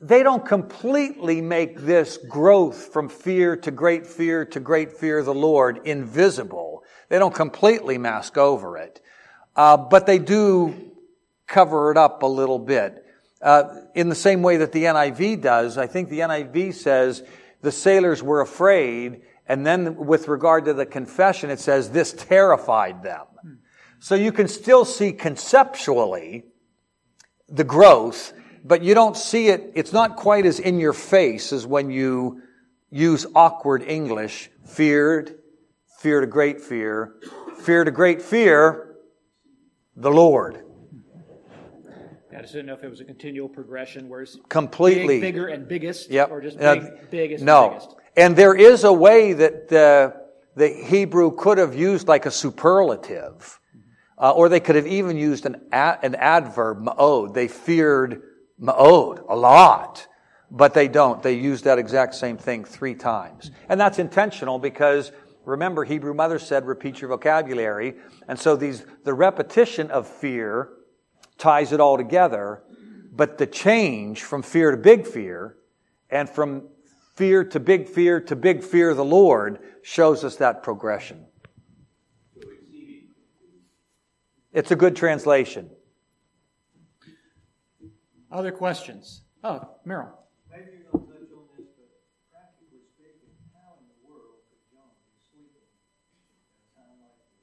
[0.00, 5.24] they don't completely make this growth from fear to great fear to great fear of
[5.24, 6.83] the Lord invisible.
[7.14, 9.00] They don't completely mask over it.
[9.54, 10.90] Uh, but they do
[11.46, 13.06] cover it up a little bit.
[13.40, 17.22] Uh, in the same way that the NIV does, I think the NIV says
[17.60, 23.04] the sailors were afraid, and then with regard to the confession, it says this terrified
[23.04, 23.60] them.
[24.00, 26.42] So you can still see conceptually
[27.48, 28.32] the growth,
[28.64, 32.42] but you don't see it, it's not quite as in your face as when you
[32.90, 34.50] use awkward English.
[34.64, 35.38] Feared,
[36.04, 37.14] feared a great fear,
[37.60, 38.96] fear a great fear,
[39.96, 40.62] the Lord.
[42.36, 45.18] I just didn't know if it was a continual progression, whereas Completely.
[45.18, 46.30] big, bigger, and biggest, Yep.
[46.30, 47.68] or just Uh, big, biggest, and no.
[47.70, 47.96] biggest.
[48.18, 50.10] And there is a way that uh,
[50.56, 53.58] the Hebrew could have used like a superlative,
[54.18, 57.32] uh, or they could have even used an, a- an adverb, ma'od.
[57.32, 58.20] They feared
[58.60, 60.06] ma'od a lot,
[60.50, 61.22] but they don't.
[61.22, 63.50] They use that exact same thing three times.
[63.70, 65.10] And that's intentional because
[65.44, 67.96] remember, Hebrew mother said, repeat your vocabulary.
[68.28, 70.70] And so these, the repetition of fear
[71.38, 72.62] ties it all together,
[73.12, 75.56] but the change from fear to big fear
[76.10, 76.68] and from
[77.14, 81.26] fear to big fear to big fear of the Lord shows us that progression.
[84.52, 85.68] It's a good translation.
[88.30, 89.22] Other questions?
[89.42, 90.16] Oh, Merrill.
[90.48, 91.90] Maybe you don't touch on this, but
[92.30, 95.66] practically speaking, how in the world could John be sleeping
[96.54, 97.34] at a time like this?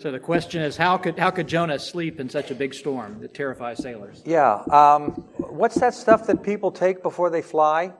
[0.00, 3.20] So the question is, how could how could Jonah sleep in such a big storm
[3.20, 4.22] that terrifies sailors?
[4.24, 4.62] Yeah.
[4.70, 7.92] Um, what's that stuff that people take before they fly?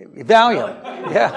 [0.00, 0.82] Valium.
[1.12, 1.30] Yeah.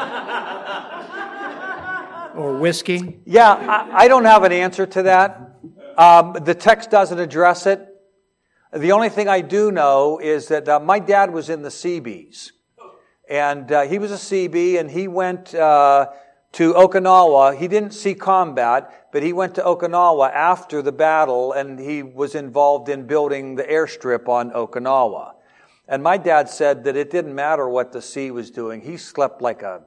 [2.35, 3.19] Or whiskey?
[3.25, 5.53] Yeah, I, I don't have an answer to that.
[5.95, 7.87] Um, the text doesn't address it.
[8.73, 12.51] The only thing I do know is that uh, my dad was in the Seabees.
[13.29, 16.07] And uh, he was a CB, and he went uh,
[16.53, 17.57] to Okinawa.
[17.57, 22.35] He didn't see combat, but he went to Okinawa after the battle, and he was
[22.35, 25.33] involved in building the airstrip on Okinawa.
[25.87, 28.81] And my dad said that it didn't matter what the sea was doing.
[28.81, 29.83] He slept like a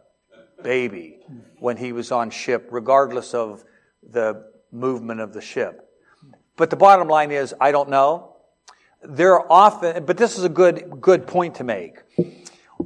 [0.62, 1.18] baby
[1.58, 3.64] when he was on ship, regardless of
[4.02, 5.88] the movement of the ship.
[6.56, 8.36] But the bottom line is, I don't know.
[9.02, 11.98] There are often, but this is a good, good point to make.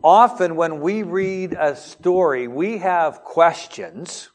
[0.03, 4.31] Often when we read a story, we have questions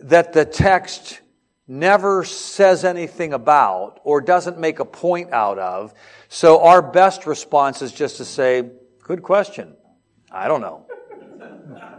[0.00, 1.20] that the text
[1.68, 5.92] never says anything about or doesn't make a point out of.
[6.28, 8.70] So our best response is just to say,
[9.02, 9.76] good question.
[10.30, 10.86] I don't know.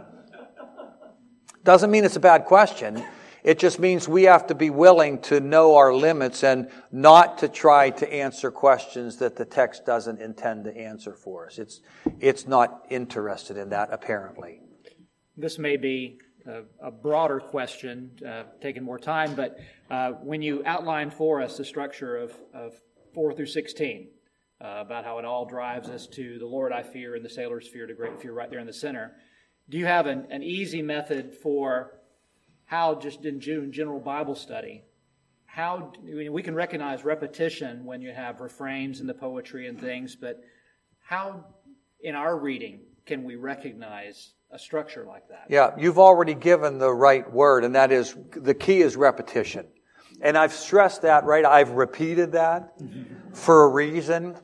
[1.64, 3.04] Doesn't mean it's a bad question.
[3.44, 7.48] It just means we have to be willing to know our limits and not to
[7.48, 11.58] try to answer questions that the text doesn't intend to answer for us.
[11.58, 11.80] It's,
[12.20, 14.60] it's not interested in that, apparently.
[15.36, 19.58] This may be a, a broader question, uh, taking more time, but
[19.90, 22.74] uh, when you outline for us the structure of, of
[23.14, 24.08] 4 through 16,
[24.60, 27.68] uh, about how it all drives us to the Lord I fear and the sailors
[27.68, 29.12] fear to great fear right there in the center,
[29.68, 31.97] do you have an, an easy method for
[32.68, 34.84] how, just in June, general Bible study,
[35.46, 39.80] how I mean, we can recognize repetition when you have refrains in the poetry and
[39.80, 40.38] things, but
[41.00, 41.46] how,
[42.02, 45.46] in our reading, can we recognize a structure like that?
[45.48, 49.66] Yeah, you've already given the right word, and that is the key is repetition.
[50.20, 51.46] And I've stressed that, right?
[51.46, 52.74] I've repeated that
[53.32, 54.36] for a reason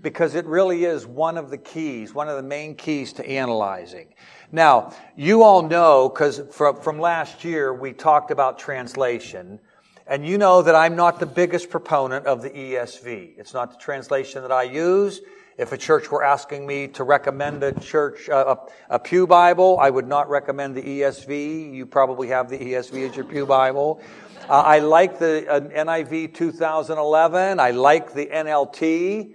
[0.00, 4.14] because it really is one of the keys, one of the main keys to analyzing.
[4.52, 9.58] Now, you all know, because from, from last year we talked about translation,
[10.06, 13.38] and you know that I'm not the biggest proponent of the ESV.
[13.38, 15.20] It's not the translation that I use.
[15.58, 18.56] If a church were asking me to recommend a church, uh,
[18.88, 21.72] a, a Pew Bible, I would not recommend the ESV.
[21.74, 24.00] You probably have the ESV as your Pew Bible.
[24.48, 27.58] Uh, I like the uh, NIV 2011.
[27.58, 29.34] I like the NLT.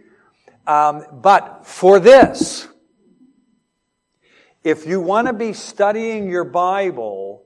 [0.68, 2.68] Um, but for this,
[4.64, 7.44] if you want to be studying your Bible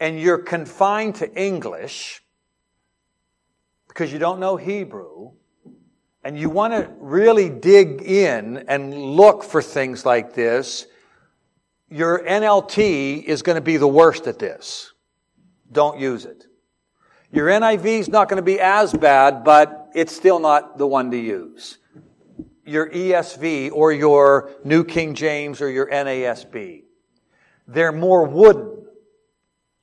[0.00, 2.22] and you're confined to English
[3.88, 5.30] because you don't know Hebrew,
[6.22, 10.86] and you want to really dig in and look for things like this,
[11.88, 14.92] your NLT is going to be the worst at this.
[15.70, 16.44] Don't use it.
[17.30, 21.10] Your NIV is not going to be as bad, but it's still not the one
[21.12, 21.78] to use
[22.66, 26.82] your ESV or your New King James or your NASB.
[27.68, 28.86] They're more wooden,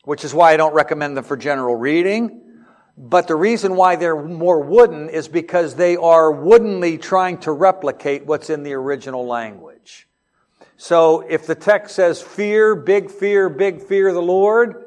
[0.04, 2.42] which is why I don't recommend them for general reading.
[2.96, 8.26] But the reason why they're more wooden is because they are woodenly trying to replicate
[8.26, 10.08] what's in the original language.
[10.78, 14.84] So if the text says fear, big fear, big fear of the Lord,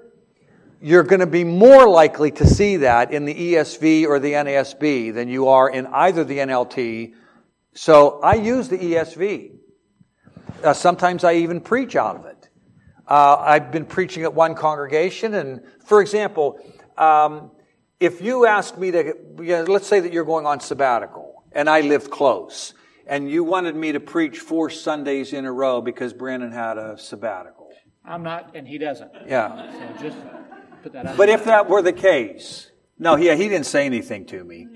[0.80, 5.14] you're going to be more likely to see that in the ESV or the NASB
[5.14, 7.14] than you are in either the NLT
[7.76, 9.52] so I use the ESV.
[10.64, 12.48] Uh, sometimes I even preach out of it.
[13.06, 16.58] Uh, I've been preaching at one congregation, and for example,
[16.96, 17.50] um,
[18.00, 21.68] if you asked me to, you know, let's say that you're going on sabbatical, and
[21.68, 22.72] I live close,
[23.06, 26.96] and you wanted me to preach four Sundays in a row because Brandon had a
[26.96, 27.68] sabbatical.
[28.04, 29.10] I'm not, and he doesn't.
[29.26, 29.70] Yeah.
[29.98, 30.16] So just
[30.82, 31.16] put that out.
[31.16, 34.66] But if that were the case, no, yeah, he didn't say anything to me.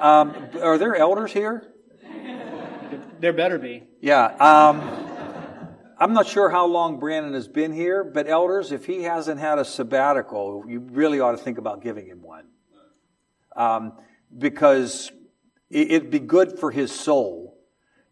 [0.00, 1.71] Um, are there elders here?
[3.22, 3.84] There better be.
[4.00, 4.24] Yeah.
[4.24, 4.80] Um,
[5.96, 9.60] I'm not sure how long Brandon has been here, but elders, if he hasn't had
[9.60, 12.46] a sabbatical, you really ought to think about giving him one.
[13.54, 13.92] Um,
[14.36, 15.12] because
[15.70, 17.56] it'd be good for his soul.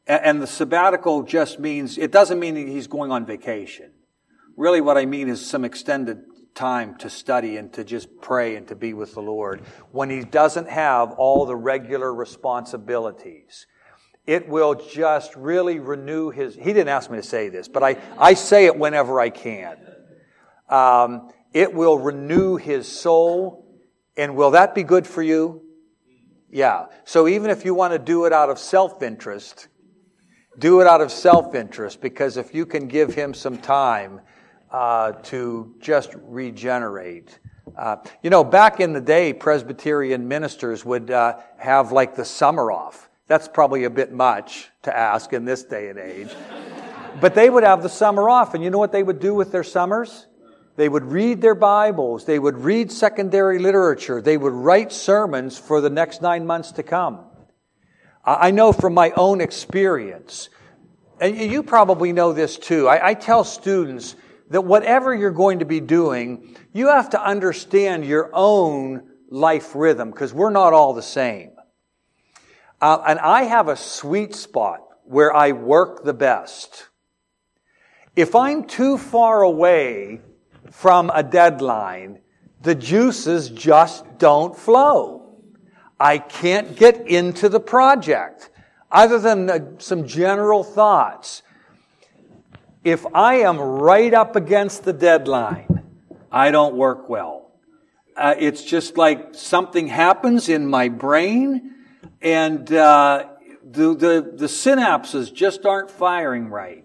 [0.07, 3.91] And the sabbatical just means, it doesn't mean he's going on vacation.
[4.57, 6.23] Really, what I mean is some extended
[6.55, 10.23] time to study and to just pray and to be with the Lord when he
[10.23, 13.67] doesn't have all the regular responsibilities
[14.27, 16.55] it will just really renew his.
[16.55, 19.77] He didn't ask me to say this, but I, I say it whenever I can.
[20.69, 23.67] Um, it will renew his soul.
[24.17, 25.63] And will that be good for you?
[26.51, 26.87] Yeah.
[27.05, 29.69] So even if you want to do it out of self interest,
[30.59, 34.21] do it out of self interest because if you can give him some time
[34.71, 37.39] uh, to just regenerate.
[37.77, 42.71] Uh, you know, back in the day, Presbyterian ministers would uh, have like the summer
[42.71, 43.10] off.
[43.31, 46.31] That's probably a bit much to ask in this day and age.
[47.21, 49.53] but they would have the summer off, and you know what they would do with
[49.53, 50.27] their summers?
[50.75, 55.81] They would read their Bibles, they would read secondary literature, they would write sermons for
[55.81, 57.21] the next nine months to come.
[58.25, 60.49] I know from my own experience,
[61.21, 62.89] and you probably know this too.
[62.89, 64.17] I, I tell students
[64.49, 70.11] that whatever you're going to be doing, you have to understand your own life rhythm
[70.11, 71.53] because we're not all the same.
[72.81, 76.89] Uh, and I have a sweet spot where I work the best.
[78.17, 80.21] If I'm too far away
[80.71, 82.21] from a deadline,
[82.63, 85.37] the juices just don't flow.
[85.99, 88.51] I can't get into the project
[88.91, 91.43] other than some general thoughts.
[92.83, 95.83] If I am right up against the deadline,
[96.33, 97.53] I don't work well.
[98.17, 101.75] Uh, it's just like something happens in my brain
[102.21, 103.27] and uh,
[103.65, 106.85] the, the, the synapses just aren't firing right.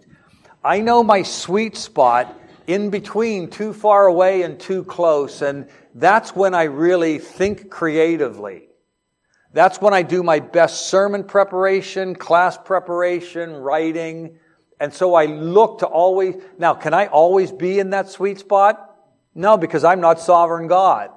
[0.64, 6.36] I know my sweet spot in between too far away and too close, and that's
[6.36, 8.70] when I really think creatively.
[9.54, 14.38] That's when I do my best sermon preparation, class preparation, writing.
[14.82, 18.98] And so I look to always, now, can I always be in that sweet spot?
[19.34, 21.12] No, because I'm not sovereign God.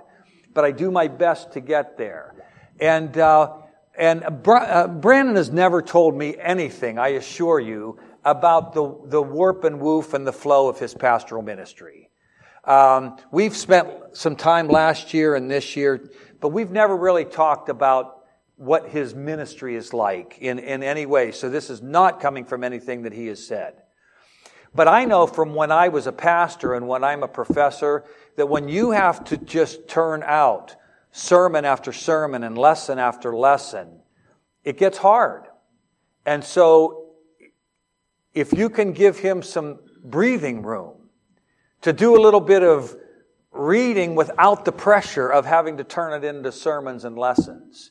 [0.54, 2.34] But I do my best to get there.
[2.78, 3.54] And, uh,
[3.98, 9.64] and uh, Brandon has never told me anything, I assure you, about the, the warp
[9.64, 12.08] and woof and the flow of his pastoral ministry.
[12.64, 16.10] Um, we've spent some time last year and this year,
[16.40, 18.24] but we've never really talked about
[18.56, 21.32] what his ministry is like in, in any way.
[21.32, 23.82] So this is not coming from anything that he has said.
[24.74, 28.04] But I know from when I was a pastor and when I'm a professor
[28.36, 30.76] that when you have to just turn out
[31.12, 34.00] sermon after sermon and lesson after lesson,
[34.64, 35.44] it gets hard.
[36.26, 37.14] And so
[38.34, 40.94] if you can give him some breathing room
[41.82, 42.94] to do a little bit of
[43.50, 47.90] reading without the pressure of having to turn it into sermons and lessons,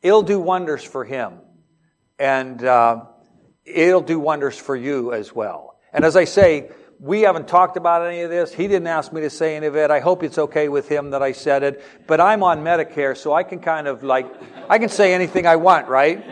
[0.00, 1.40] it'll do wonders for him.
[2.18, 3.04] And uh,
[3.64, 5.78] it'll do wonders for you as well.
[5.92, 6.70] And as I say,
[7.02, 8.54] we haven't talked about any of this.
[8.54, 9.90] He didn't ask me to say any of it.
[9.90, 11.84] I hope it's okay with him that I said it.
[12.06, 14.32] But I'm on Medicare, so I can kind of like,
[14.70, 16.24] I can say anything I want, right?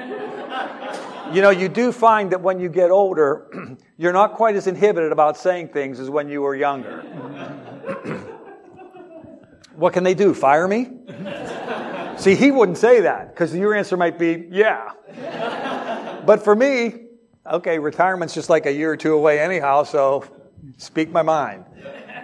[1.35, 5.11] you know, you do find that when you get older, you're not quite as inhibited
[5.11, 7.01] about saying things as when you were younger.
[9.75, 10.33] what can they do?
[10.33, 10.89] Fire me?
[12.17, 14.93] See, he wouldn't say that because your answer might be, yeah.
[16.25, 17.07] but for me,
[17.45, 20.25] okay, retirement's just like a year or two away anyhow, so
[20.79, 21.65] speak my mind.